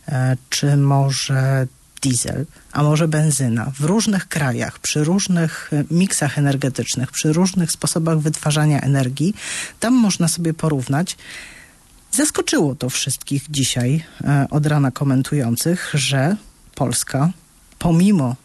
e, 0.08 0.36
czy 0.50 0.76
może 0.76 1.66
diesel, 2.02 2.46
a 2.72 2.82
może 2.82 3.08
benzyna 3.08 3.72
w 3.78 3.80
różnych 3.80 4.28
krajach, 4.28 4.78
przy 4.78 5.04
różnych 5.04 5.70
y, 5.72 5.84
miksach 5.90 6.38
energetycznych, 6.38 7.10
przy 7.10 7.32
różnych 7.32 7.72
sposobach 7.72 8.18
wytwarzania 8.18 8.80
energii, 8.80 9.34
tam 9.80 9.94
można 9.94 10.28
sobie 10.28 10.54
porównać. 10.54 11.16
Zaskoczyło 12.12 12.74
to 12.74 12.90
wszystkich 12.90 13.50
dzisiaj 13.50 14.04
e, 14.24 14.46
od 14.50 14.66
rana 14.66 14.90
komentujących, 14.90 15.90
że 15.94 16.36
Polska, 16.74 17.30
pomimo 17.78 18.36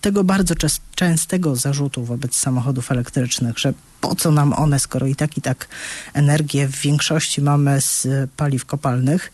tego 0.00 0.24
bardzo 0.24 0.54
częstego 0.94 1.56
zarzutu 1.56 2.04
wobec 2.04 2.36
samochodów 2.36 2.92
elektrycznych, 2.92 3.58
że 3.58 3.72
po 4.00 4.14
co 4.14 4.30
nam 4.30 4.52
one, 4.52 4.80
skoro 4.80 5.06
i 5.06 5.16
tak 5.16 5.38
i 5.38 5.40
tak 5.40 5.68
energię 6.14 6.68
w 6.68 6.76
większości 6.76 7.42
mamy 7.42 7.80
z 7.80 8.06
paliw 8.36 8.64
kopalnych. 8.64 9.32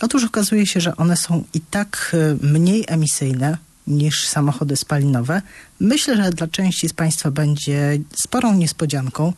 Otóż 0.00 0.24
okazuje 0.24 0.66
się, 0.66 0.80
że 0.80 0.96
one 0.96 1.16
są 1.16 1.44
i 1.54 1.60
tak 1.60 2.16
y, 2.42 2.46
mniej 2.46 2.84
emisyjne 2.88 3.58
niż 3.86 4.26
samochody 4.26 4.76
spalinowe. 4.76 5.42
Myślę, 5.80 6.16
że 6.16 6.30
dla 6.30 6.48
części 6.48 6.88
z 6.88 6.92
Państwa 6.92 7.30
będzie 7.30 7.98
sporą 8.14 8.54
niespodzianką, 8.54 9.32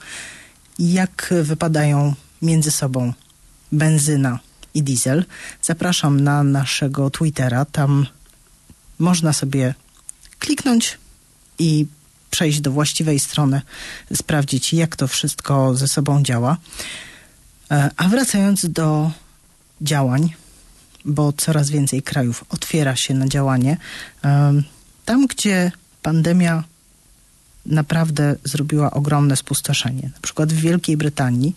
jak 0.78 1.34
wypadają 1.42 2.14
między 2.42 2.70
sobą 2.70 3.12
benzyna 3.72 4.38
i 4.74 4.82
diesel. 4.82 5.24
Zapraszam 5.62 6.20
na 6.20 6.42
naszego 6.42 7.10
Twittera. 7.10 7.64
Tam 7.64 8.06
można 8.98 9.32
sobie 9.32 9.74
kliknąć 10.42 10.98
i 11.58 11.86
przejść 12.30 12.60
do 12.60 12.70
właściwej 12.70 13.18
strony, 13.18 13.62
sprawdzić, 14.14 14.72
jak 14.72 14.96
to 14.96 15.08
wszystko 15.08 15.74
ze 15.74 15.88
sobą 15.88 16.22
działa. 16.22 16.56
E, 17.70 17.90
A 17.96 18.08
wracając 18.08 18.66
do 18.66 19.10
działań, 19.80 20.34
bo 21.04 21.32
coraz 21.32 21.70
więcej 21.70 22.02
krajów 22.02 22.44
otwiera 22.48 22.96
się 22.96 23.14
na 23.14 23.28
działanie, 23.28 23.76
tam 25.04 25.26
gdzie 25.26 25.72
pandemia 26.02 26.64
naprawdę 27.66 28.36
zrobiła 28.44 28.90
ogromne 28.90 29.36
spustoszenie, 29.36 30.10
na 30.14 30.20
przykład 30.22 30.52
w 30.52 30.60
Wielkiej 30.60 30.96
Brytanii, 30.96 31.56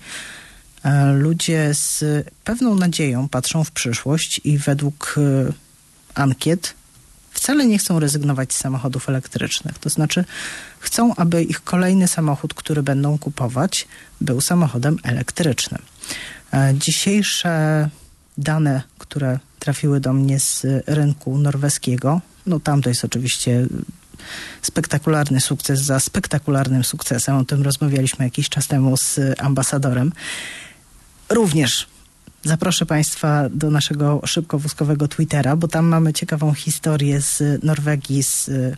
e, 0.84 1.14
ludzie 1.14 1.74
z 1.74 2.04
pewną 2.44 2.76
nadzieją 2.76 3.30
patrzą 3.30 3.64
w 3.64 3.72
przyszłość 3.72 4.42
i 4.44 4.58
według 4.58 5.16
e, 5.18 5.54
ankiet 6.16 6.74
wcale 7.36 7.66
nie 7.66 7.78
chcą 7.78 8.00
rezygnować 8.00 8.54
z 8.54 8.58
samochodów 8.58 9.10
elektrycznych. 9.10 9.80
To 9.80 9.90
znaczy 9.90 10.26
chcą, 10.80 11.16
aby 11.16 11.44
ich 11.44 11.64
kolejny 11.64 12.08
samochód, 12.08 12.54
który 12.54 12.84
będą 12.84 13.18
kupować, 13.18 13.88
był 14.22 14.42
samochodem 14.42 14.98
elektrycznym. 15.04 15.82
E, 16.54 16.74
Dzisiejsze 16.74 17.90
dane, 18.38 18.82
które 18.98 19.40
trafiły 19.60 20.00
do 20.00 20.14
mnie 20.14 20.40
z 20.40 20.66
rynku 20.88 21.38
norweskiego, 21.38 22.22
no 22.46 22.60
tam 22.60 22.82
to 22.82 22.90
jest 22.90 23.06
oczywiście 23.06 23.68
spektakularny 24.62 25.42
sukces 25.42 25.82
za 25.82 26.00
spektakularnym 26.00 26.84
sukcesem. 26.84 27.36
O 27.36 27.46
tym 27.46 27.64
rozmawialiśmy 27.64 28.26
jakiś 28.26 28.50
czas 28.50 28.68
temu 28.68 28.98
z 28.98 29.20
ambasadorem. 29.38 30.12
Również 31.30 31.88
zaproszę 32.46 32.86
Państwa 32.86 33.50
do 33.50 33.72
naszego 33.72 34.22
szybkowózkowego 34.26 35.08
Twittera, 35.08 35.56
bo 35.56 35.68
tam 35.68 35.86
mamy 35.86 36.14
ciekawą 36.14 36.54
historię 36.54 37.22
z 37.22 37.64
Norwegii 37.64 38.24
z 38.24 38.48
y, 38.50 38.78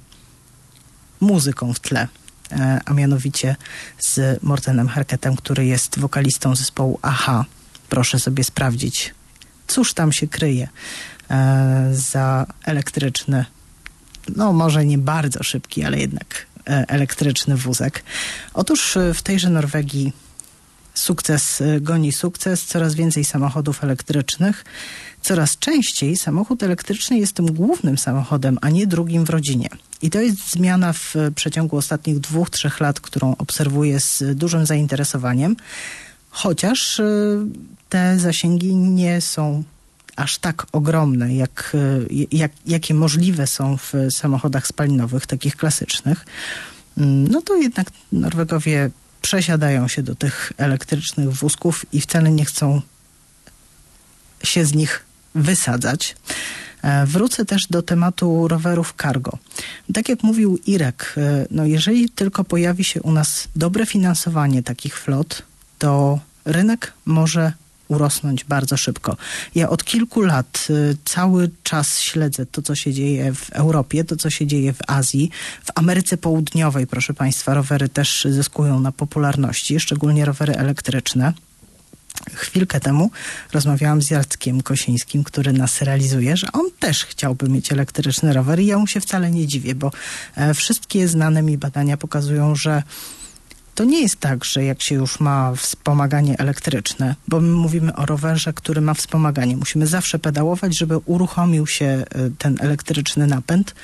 muzyką 1.19 1.73
w 1.73 1.79
tle, 1.79 2.07
e, 2.51 2.81
a 2.85 2.93
mianowicie 2.93 3.55
z 3.99 4.43
Mortenem 4.43 4.87
Harketem, 4.87 5.35
który 5.35 5.65
jest 5.65 5.99
wokalistą 5.99 6.55
zespołu 6.55 6.99
AHA. 7.01 7.45
Proszę 7.89 8.19
sobie 8.19 8.43
sprawdzić, 8.43 9.15
cóż 9.67 9.93
tam 9.93 10.11
się 10.11 10.27
kryje 10.27 10.67
e, 11.29 11.89
za 11.91 12.45
elektryczny, 12.65 13.45
no 14.35 14.53
może 14.53 14.85
nie 14.85 14.97
bardzo 14.97 15.43
szybki, 15.43 15.83
ale 15.83 15.99
jednak 15.99 16.45
e, 16.67 16.85
elektryczny 16.87 17.57
wózek. 17.57 18.03
Otóż 18.53 18.97
e, 18.97 19.13
w 19.13 19.21
tejże 19.21 19.49
Norwegii 19.49 20.13
sukces 20.97 21.61
y, 21.61 21.81
goni 21.81 22.11
sukces, 22.11 22.65
coraz 22.65 22.95
więcej 22.95 23.25
samochodów 23.25 23.83
elektrycznych. 23.83 24.65
Coraz 25.21 25.57
częściej 25.57 26.17
samochód 26.17 26.63
elektryczny 26.63 27.17
jest 27.17 27.33
tym 27.33 27.45
głównym 27.45 27.97
samochodem, 27.97 28.57
a 28.61 28.69
nie 28.69 28.87
drugim 28.87 29.25
w 29.25 29.29
rodzinie. 29.29 29.69
I 30.01 30.09
to 30.09 30.21
jest 30.21 30.51
zmiana 30.51 30.93
w 30.93 31.15
y, 31.15 31.31
przeciągu 31.31 31.77
ostatnich 31.77 32.19
dwóch, 32.19 32.49
trzech 32.49 32.79
lat, 32.79 32.99
którą 32.99 33.35
obserwuję 33.37 33.99
z 33.99 34.23
dużym 34.35 34.65
zainteresowaniem, 34.65 35.55
chociaż 36.29 36.99
y, 36.99 37.39
te 37.89 38.19
zasięgi 38.19 38.75
nie 38.75 39.21
są 39.21 39.63
aż 40.15 40.37
tak 40.37 40.65
ogromne, 40.71 41.35
jak, 41.35 41.71
y, 41.75 42.27
jak, 42.31 42.51
jakie 42.65 42.93
możliwe 42.93 43.47
są 43.47 43.77
w 43.77 43.93
samochodach 44.09 44.67
spalinowych, 44.67 45.25
takich 45.25 45.55
klasycznych. 45.55 46.25
Mm, 46.97 47.27
No 47.27 47.41
to 47.41 47.55
jednak 47.55 47.87
Norwegowie 48.11 48.89
przesiadają 49.21 49.87
się 49.87 50.03
do 50.03 50.15
tych 50.15 50.53
elektrycznych 50.57 51.33
wózków 51.33 51.85
i 51.93 52.01
wcale 52.01 52.31
nie 52.31 52.45
chcą 52.45 52.81
się 54.43 54.65
z 54.65 54.73
nich 54.73 55.05
wysadzać. 55.35 56.15
E, 56.81 57.05
Wrócę 57.05 57.45
też 57.45 57.67
do 57.67 57.81
tematu 57.81 58.47
rowerów 58.47 58.93
cargo. 59.01 59.37
Tak 59.93 60.09
jak 60.09 60.23
mówił 60.23 60.59
Irek, 60.65 61.13
e, 61.17 61.45
no 61.51 61.65
jeżeli 61.65 62.09
tylko 62.09 62.43
pojawi 62.43 62.83
się 62.83 63.01
u 63.01 63.11
nas 63.11 63.47
dobre 63.55 63.85
finansowanie 63.85 64.63
takich 64.63 64.99
flot, 64.99 65.41
to 65.79 66.19
rynek 66.45 66.93
może 67.05 67.53
urosnąć 67.87 68.43
bardzo 68.43 68.77
szybko. 68.77 69.17
Ja 69.55 69.69
od 69.69 69.83
kilku 69.83 70.21
lat 70.21 70.67
y, 70.69 70.97
cały 71.05 71.49
czas 71.63 71.99
śledzę 71.99 72.45
to, 72.45 72.61
co 72.61 72.75
się 72.75 72.93
dzieje 72.93 73.33
w 73.33 73.49
Europie, 73.49 74.03
to, 74.03 74.15
co 74.15 74.29
się 74.29 74.47
dzieje 74.47 74.73
w 74.73 74.79
Azji. 74.87 75.31
W 75.65 75.71
Ameryce 75.75 76.17
Południowej, 76.17 76.87
proszę 76.87 77.13
Państwa, 77.13 77.53
rowery 77.53 77.89
też 77.89 78.27
zyskują 78.29 78.79
na 78.79 78.91
popularności, 78.91 79.79
szczególnie 79.79 80.25
rowery 80.25 80.55
elektryczne. 80.55 81.33
Chwilkę 82.33 82.79
temu 82.79 83.11
rozmawiałam 83.53 84.01
z 84.01 84.11
Jackiem 84.11 84.61
Kosińskim, 84.61 85.23
który 85.23 85.53
nas 85.53 85.81
realizuje, 85.81 86.37
że 86.37 86.47
on 86.53 86.65
też 86.79 87.05
chciałby 87.05 87.49
mieć 87.49 87.71
elektryczny 87.71 88.33
rower 88.33 88.59
i 88.59 88.65
ja 88.65 88.77
mu 88.77 88.87
się 88.87 88.99
wcale 88.99 89.31
nie 89.31 89.47
dziwię, 89.47 89.75
bo 89.75 89.91
e, 90.35 90.53
wszystkie 90.53 91.07
znane 91.07 91.41
mi 91.41 91.57
badania 91.57 91.97
pokazują, 91.97 92.55
że 92.55 92.83
to 93.77 93.83
nie 93.83 94.01
jest 94.01 94.19
tak, 94.19 94.45
że 94.45 94.63
jak 94.63 94.81
się 94.81 94.95
już 94.95 95.19
ma 95.19 95.55
wspomaganie 95.55 96.39
elektryczne, 96.39 97.15
bo 97.27 97.39
my 97.39 97.51
mówimy 97.51 97.95
o 97.95 98.05
rowerze, 98.05 98.53
który 98.53 98.81
ma 98.81 98.93
wspomaganie. 98.93 99.57
Musimy 99.57 99.87
zawsze 99.87 100.19
pedałować, 100.19 100.77
żeby 100.77 100.97
uruchomił 100.97 101.67
się 101.67 101.85
y, 101.85 102.31
ten 102.37 102.57
elektryczny 102.59 103.27
napęd. 103.27 103.75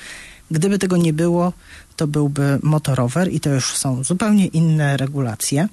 Gdyby 0.50 0.78
tego 0.78 0.96
nie 0.96 1.12
było, 1.12 1.52
to 1.96 2.06
byłby 2.06 2.58
motorower 2.62 3.32
i 3.32 3.40
to 3.40 3.50
już 3.50 3.76
są 3.76 4.04
zupełnie 4.04 4.46
inne 4.46 4.96
regulacje. 4.96 5.68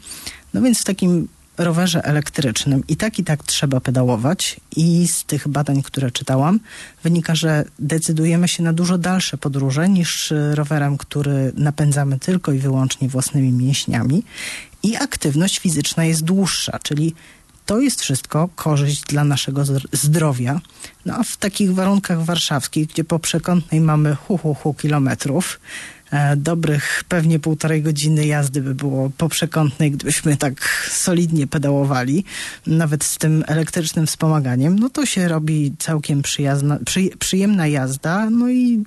No 0.53 0.61
więc 0.61 0.81
w 0.81 0.83
takim 0.83 1.27
rowerze 1.63 2.03
elektrycznym. 2.03 2.83
I 2.87 2.97
tak 2.97 3.19
i 3.19 3.23
tak 3.23 3.43
trzeba 3.43 3.79
pedałować. 3.79 4.59
I 4.75 5.07
z 5.07 5.23
tych 5.23 5.47
badań, 5.47 5.83
które 5.83 6.11
czytałam, 6.11 6.59
wynika, 7.03 7.35
że 7.35 7.65
decydujemy 7.79 8.47
się 8.47 8.63
na 8.63 8.73
dużo 8.73 8.97
dalsze 8.97 9.37
podróże 9.37 9.89
niż 9.89 10.33
rowerem, 10.53 10.97
który 10.97 11.51
napędzamy 11.55 12.19
tylko 12.19 12.51
i 12.51 12.59
wyłącznie 12.59 13.09
własnymi 13.09 13.51
mięśniami. 13.51 14.23
I 14.83 14.95
aktywność 14.95 15.59
fizyczna 15.59 16.05
jest 16.05 16.23
dłuższa, 16.23 16.79
czyli 16.83 17.15
to 17.65 17.79
jest 17.79 18.01
wszystko 18.01 18.49
korzyść 18.55 19.01
dla 19.01 19.23
naszego 19.23 19.61
zdr- 19.61 19.87
zdrowia. 19.91 20.61
No 21.05 21.15
a 21.17 21.23
w 21.23 21.37
takich 21.37 21.73
warunkach 21.73 22.23
warszawskich, 22.23 22.87
gdzie 22.87 23.03
po 23.03 23.19
przekątnej 23.19 23.81
mamy 23.81 24.15
hu, 24.15 24.37
hu, 24.37 24.53
hu 24.53 24.73
kilometrów, 24.73 25.59
dobrych 26.37 27.03
pewnie 27.09 27.39
półtorej 27.39 27.81
godziny 27.81 28.25
jazdy 28.25 28.61
by 28.61 28.75
było 28.75 29.09
po 29.17 29.29
przekątnej, 29.29 29.91
gdybyśmy 29.91 30.37
tak 30.37 30.85
solidnie 30.91 31.47
pedałowali, 31.47 32.23
nawet 32.67 33.03
z 33.03 33.17
tym 33.17 33.43
elektrycznym 33.47 34.07
wspomaganiem, 34.07 34.79
no 34.79 34.89
to 34.89 35.05
się 35.05 35.27
robi 35.27 35.73
całkiem 35.79 36.21
przyjazna, 36.21 36.79
przy, 36.85 37.09
przyjemna 37.19 37.67
jazda, 37.67 38.29
no 38.29 38.49
i 38.49 38.83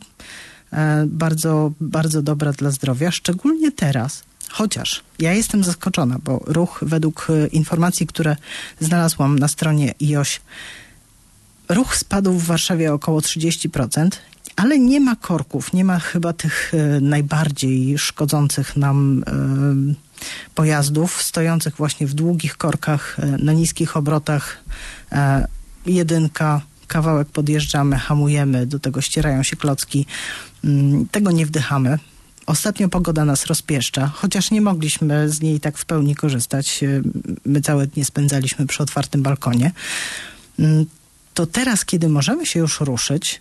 e, 0.72 1.04
bardzo, 1.06 1.72
bardzo 1.80 2.22
dobra 2.22 2.52
dla 2.52 2.70
zdrowia, 2.70 3.10
szczególnie 3.10 3.72
teraz. 3.72 4.22
Chociaż 4.50 5.02
ja 5.18 5.32
jestem 5.32 5.64
zaskoczona, 5.64 6.18
bo 6.24 6.40
ruch 6.46 6.80
według 6.86 7.26
e, 7.30 7.46
informacji, 7.46 8.06
które 8.06 8.36
znalazłam 8.80 9.38
na 9.38 9.48
stronie 9.48 9.94
IOŚ, 10.02 10.40
ruch 11.68 11.96
spadł 11.96 12.32
w 12.32 12.44
Warszawie 12.44 12.92
około 12.92 13.20
30%, 13.20 14.08
ale 14.56 14.78
nie 14.78 15.00
ma 15.00 15.16
korków, 15.16 15.72
nie 15.72 15.84
ma 15.84 15.98
chyba 15.98 16.32
tych 16.32 16.72
e, 16.74 17.00
najbardziej 17.00 17.98
szkodzących 17.98 18.76
nam 18.76 19.24
e, 19.26 19.94
pojazdów, 20.54 21.22
stojących 21.22 21.76
właśnie 21.76 22.06
w 22.06 22.14
długich 22.14 22.56
korkach, 22.56 23.16
e, 23.18 23.26
na 23.26 23.52
niskich 23.52 23.96
obrotach. 23.96 24.64
Jedynka, 25.86 26.60
kawałek 26.86 27.28
podjeżdżamy, 27.28 27.98
hamujemy, 27.98 28.66
do 28.66 28.78
tego 28.78 29.00
ścierają 29.00 29.42
się 29.42 29.56
klocki. 29.56 30.06
Mm, 30.64 31.08
Tego 31.08 31.30
nie 31.30 31.46
wdychamy. 31.46 31.98
Ostatnio 32.46 32.88
pogoda 32.88 33.24
nas 33.24 33.46
rozpieszcza, 33.46 34.06
chociaż 34.06 34.50
nie 34.50 34.60
mogliśmy 34.60 35.28
z 35.30 35.40
niej 35.40 35.60
tak 35.60 35.78
w 35.78 35.84
pełni 35.84 36.14
korzystać. 36.14 36.80
My 37.46 37.60
całe 37.60 37.86
dnie 37.86 38.04
spędzaliśmy 38.04 38.66
przy 38.66 38.82
otwartym 38.82 39.22
balkonie. 39.22 39.72
Mm, 40.58 40.86
To 41.34 41.46
teraz, 41.46 41.84
kiedy 41.84 42.08
możemy 42.08 42.46
się 42.46 42.60
już 42.60 42.80
ruszyć, 42.80 43.40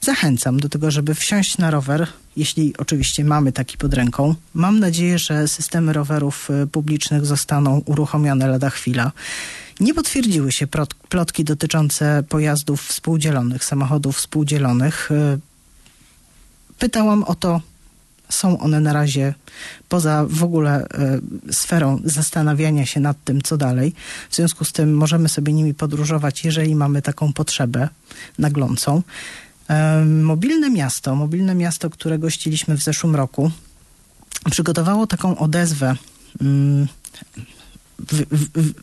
zachęcam 0.00 0.60
do 0.60 0.68
tego, 0.68 0.90
żeby 0.90 1.14
wsiąść 1.14 1.58
na 1.58 1.70
rower, 1.70 2.08
jeśli 2.36 2.76
oczywiście 2.78 3.24
mamy 3.24 3.52
taki 3.52 3.78
pod 3.78 3.94
ręką. 3.94 4.34
Mam 4.54 4.80
nadzieję, 4.80 5.18
że 5.18 5.48
systemy 5.48 5.92
rowerów 5.92 6.48
y, 6.50 6.66
publicznych 6.66 7.26
zostaną 7.26 7.82
uruchomione 7.84 8.46
lada 8.46 8.70
chwila. 8.70 9.12
Nie 9.80 9.94
potwierdziły 9.94 10.52
się 10.52 10.66
plotki 11.08 11.44
dotyczące 11.44 12.22
pojazdów 12.28 12.82
współdzielonych, 12.82 13.64
samochodów 13.64 14.16
współdzielonych. 14.16 15.10
Y, 15.10 15.38
pytałam 16.78 17.24
o 17.24 17.34
to, 17.34 17.60
są 18.28 18.58
one 18.58 18.80
na 18.80 18.92
razie 18.92 19.34
poza 19.88 20.26
w 20.28 20.44
ogóle 20.44 20.86
e, 20.88 21.20
sferą 21.52 22.00
zastanawiania 22.04 22.86
się 22.86 23.00
nad 23.00 23.24
tym, 23.24 23.42
co 23.42 23.56
dalej. 23.56 23.92
W 24.30 24.36
związku 24.36 24.64
z 24.64 24.72
tym 24.72 24.96
możemy 24.96 25.28
sobie 25.28 25.52
nimi 25.52 25.74
podróżować, 25.74 26.44
jeżeli 26.44 26.74
mamy 26.74 27.02
taką 27.02 27.32
potrzebę 27.32 27.88
naglącą. 28.38 29.02
E, 29.68 30.04
mobilne 30.04 30.70
miasto, 30.70 31.14
mobilne 31.14 31.54
miasto, 31.54 31.90
które 31.90 32.18
gościliśmy 32.18 32.76
w 32.76 32.82
zeszłym 32.82 33.16
roku, 33.16 33.50
przygotowało 34.50 35.06
taką 35.06 35.38
odezwę. 35.38 35.96
Mm, 36.40 36.88
w, 37.98 38.24
w, 38.30 38.74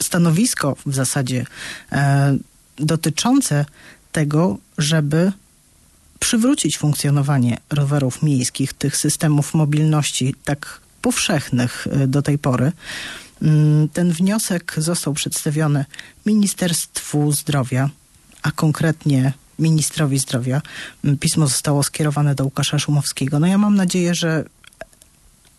stanowisko 0.00 0.76
w 0.86 0.94
zasadzie 0.94 1.46
e, 1.92 2.36
dotyczące 2.76 3.64
tego, 4.12 4.58
żeby 4.78 5.32
przywrócić 6.20 6.78
funkcjonowanie 6.78 7.58
rowerów 7.70 8.22
miejskich, 8.22 8.72
tych 8.72 8.96
systemów 8.96 9.54
mobilności 9.54 10.34
tak 10.44 10.80
powszechnych 11.02 11.86
y, 11.86 12.06
do 12.06 12.22
tej 12.22 12.38
pory. 12.38 12.72
Mm, 13.42 13.88
ten 13.88 14.12
wniosek 14.12 14.74
został 14.76 15.14
przedstawiony 15.14 15.84
Ministerstwu 16.26 17.32
Zdrowia, 17.32 17.90
a 18.42 18.50
konkretnie 18.52 19.32
ministrowi 19.58 20.18
zdrowia. 20.18 20.62
Mm, 21.04 21.18
pismo 21.18 21.46
zostało 21.46 21.82
skierowane 21.82 22.34
do 22.34 22.44
Łukasza 22.44 22.78
Szumowskiego. 22.78 23.40
No 23.40 23.46
ja 23.46 23.58
mam 23.58 23.74
nadzieję, 23.74 24.14
że 24.14 24.44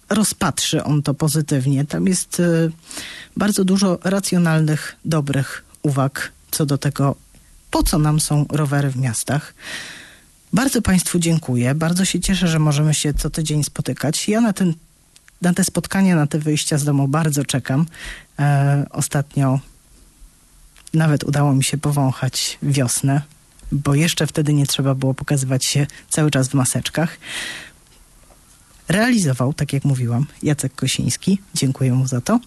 rozpatrzy 0.09 0.83
on 0.83 1.03
to 1.03 1.13
pozytywnie. 1.13 1.85
Tam 1.85 2.07
jest 2.07 2.39
y, 2.39 2.71
bardzo 3.37 3.65
dużo 3.65 3.99
racjonalnych, 4.03 4.95
dobrych 5.05 5.63
uwag 5.83 6.31
co 6.51 6.65
do 6.65 6.77
tego, 6.77 7.15
po 7.71 7.83
co 7.83 7.99
nam 7.99 8.19
są 8.19 8.45
rowery 8.49 8.89
w 8.89 8.97
miastach. 8.97 9.53
Bardzo 10.53 10.81
Państwu 10.81 11.19
dziękuję. 11.19 11.75
Bardzo 11.75 12.05
się 12.05 12.19
cieszę, 12.19 12.47
że 12.47 12.59
możemy 12.59 12.93
się 12.93 13.13
co 13.13 13.29
tydzień 13.29 13.63
spotykać. 13.63 14.29
Ja 14.29 14.41
na, 14.41 14.53
ten, 14.53 14.73
na 15.41 15.53
te 15.53 15.63
spotkania, 15.63 16.15
na 16.15 16.27
te 16.27 16.39
wyjścia 16.39 16.77
z 16.77 16.83
domu 16.83 17.07
bardzo 17.07 17.45
czekam. 17.45 17.85
E, 18.39 18.85
ostatnio 18.89 19.59
nawet 20.93 21.23
udało 21.23 21.53
mi 21.53 21.63
się 21.63 21.77
powąchać 21.77 22.57
wiosnę, 22.63 23.21
bo 23.71 23.95
jeszcze 23.95 24.27
wtedy 24.27 24.53
nie 24.53 24.65
trzeba 24.65 24.95
było 24.95 25.13
pokazywać 25.13 25.65
się 25.65 25.87
cały 26.09 26.31
czas 26.31 26.47
w 26.47 26.53
maseczkach. 26.53 27.17
Realizował, 28.87 29.53
tak 29.53 29.73
jak 29.73 29.85
mówiłam, 29.85 30.25
Jacek 30.43 30.75
Kosiński. 30.75 31.39
Dziękuję 31.53 31.93
mu 31.93 32.07
za 32.07 32.21
to. 32.21 32.39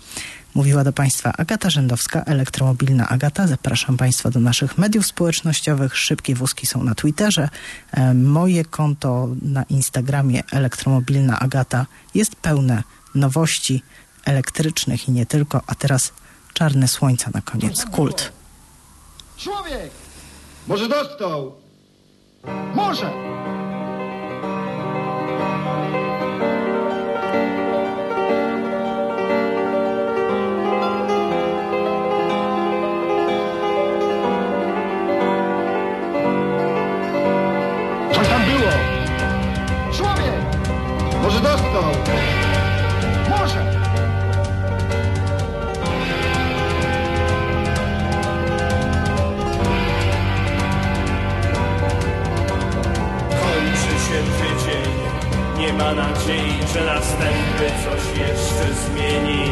Mówiła 0.55 0.85
do 0.85 0.93
Państwa 0.93 1.33
Agata 1.33 1.71
Rzędowska, 1.71 2.23
elektromobilna 2.25 3.09
Agata. 3.09 3.47
Zapraszam 3.47 3.97
Państwa 3.97 4.31
do 4.31 4.41
naszych 4.41 4.79
mediów 4.79 5.07
społecznościowych. 5.07 5.97
Szybkie 5.97 6.35
wózki 6.35 6.67
są 6.67 6.83
na 6.85 6.95
Twitterze. 6.95 7.49
E, 7.93 8.15
moje 8.15 8.65
konto 8.65 9.29
na 9.43 9.63
Instagramie 9.63 10.43
elektromobilna 10.53 11.39
Agata 11.39 11.87
jest 12.15 12.37
pełne 12.37 12.83
nowości 13.15 13.83
elektrycznych 14.25 15.09
i 15.09 15.13
nie 15.13 15.27
tylko. 15.27 15.63
A 15.67 15.75
teraz 15.75 16.13
czarne 16.55 16.89
słońca 16.89 17.31
na 17.35 17.43
koniec. 17.43 17.85
Kult. 17.85 18.33
Człowiek! 19.37 20.08
Może 20.69 20.89
dostał? 20.89 21.53
Może! 22.75 23.11
Ma 55.79 55.95
nadziei, 55.95 56.59
że 56.75 56.85
następny 56.85 57.69
coś 57.85 58.05
jeszcze 58.19 58.65
zmieni. 58.83 59.45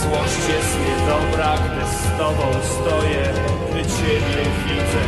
Złość 0.00 0.42
jest 0.54 0.72
niedobra, 0.86 1.54
gdy 1.64 1.84
z 1.96 2.18
tobą 2.18 2.46
stoję, 2.74 3.24
gdy 3.70 3.82
ciebie 3.82 4.42
widzę, 4.64 5.04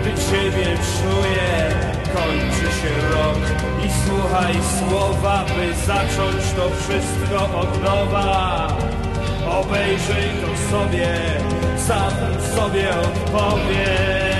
gdy 0.00 0.10
ciebie 0.30 0.66
czuję. 0.96 1.50
Kończy 2.14 2.66
się 2.78 2.92
rok 3.14 3.42
i 3.86 3.88
słuchaj 4.06 4.54
słowa, 4.78 5.44
by 5.56 5.74
zacząć 5.86 6.52
to 6.56 6.70
wszystko 6.80 7.58
od 7.60 7.82
nowa. 7.82 8.68
Obejrzyj 9.60 10.30
to 10.40 10.70
sobie, 10.70 11.08
sam 11.76 12.12
sobie 12.56 12.90
odpowiedz. 12.90 14.33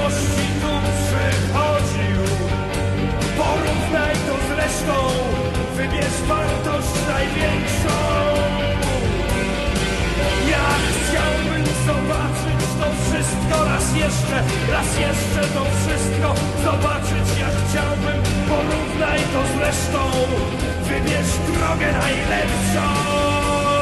Bym 0.00 0.10
złości 0.10 0.46
tu 0.60 0.72
przychodził? 0.96 2.20
Porównaj 3.36 4.14
to 4.14 4.34
z 4.46 4.50
resztą, 4.58 4.96
wybierz 5.76 6.18
wartość 6.28 6.94
największą. 7.08 7.98
Ja 10.50 10.66
chciałbym 10.96 11.66
zobaczyć 11.86 12.60
to 12.80 12.86
wszystko 13.02 13.64
raz 13.64 13.96
jeszcze, 13.96 14.36
raz 14.72 14.98
jeszcze 15.00 15.48
to 15.54 15.64
wszystko 15.80 16.34
zobaczyć. 16.64 17.40
Ja 17.40 17.48
chciałbym, 17.60 18.22
porównaj 18.48 19.18
to 19.32 19.42
z 19.52 19.60
resztą, 19.60 20.10
wybierz 20.82 21.32
drogę 21.46 21.92
najlepszą. 21.92 23.79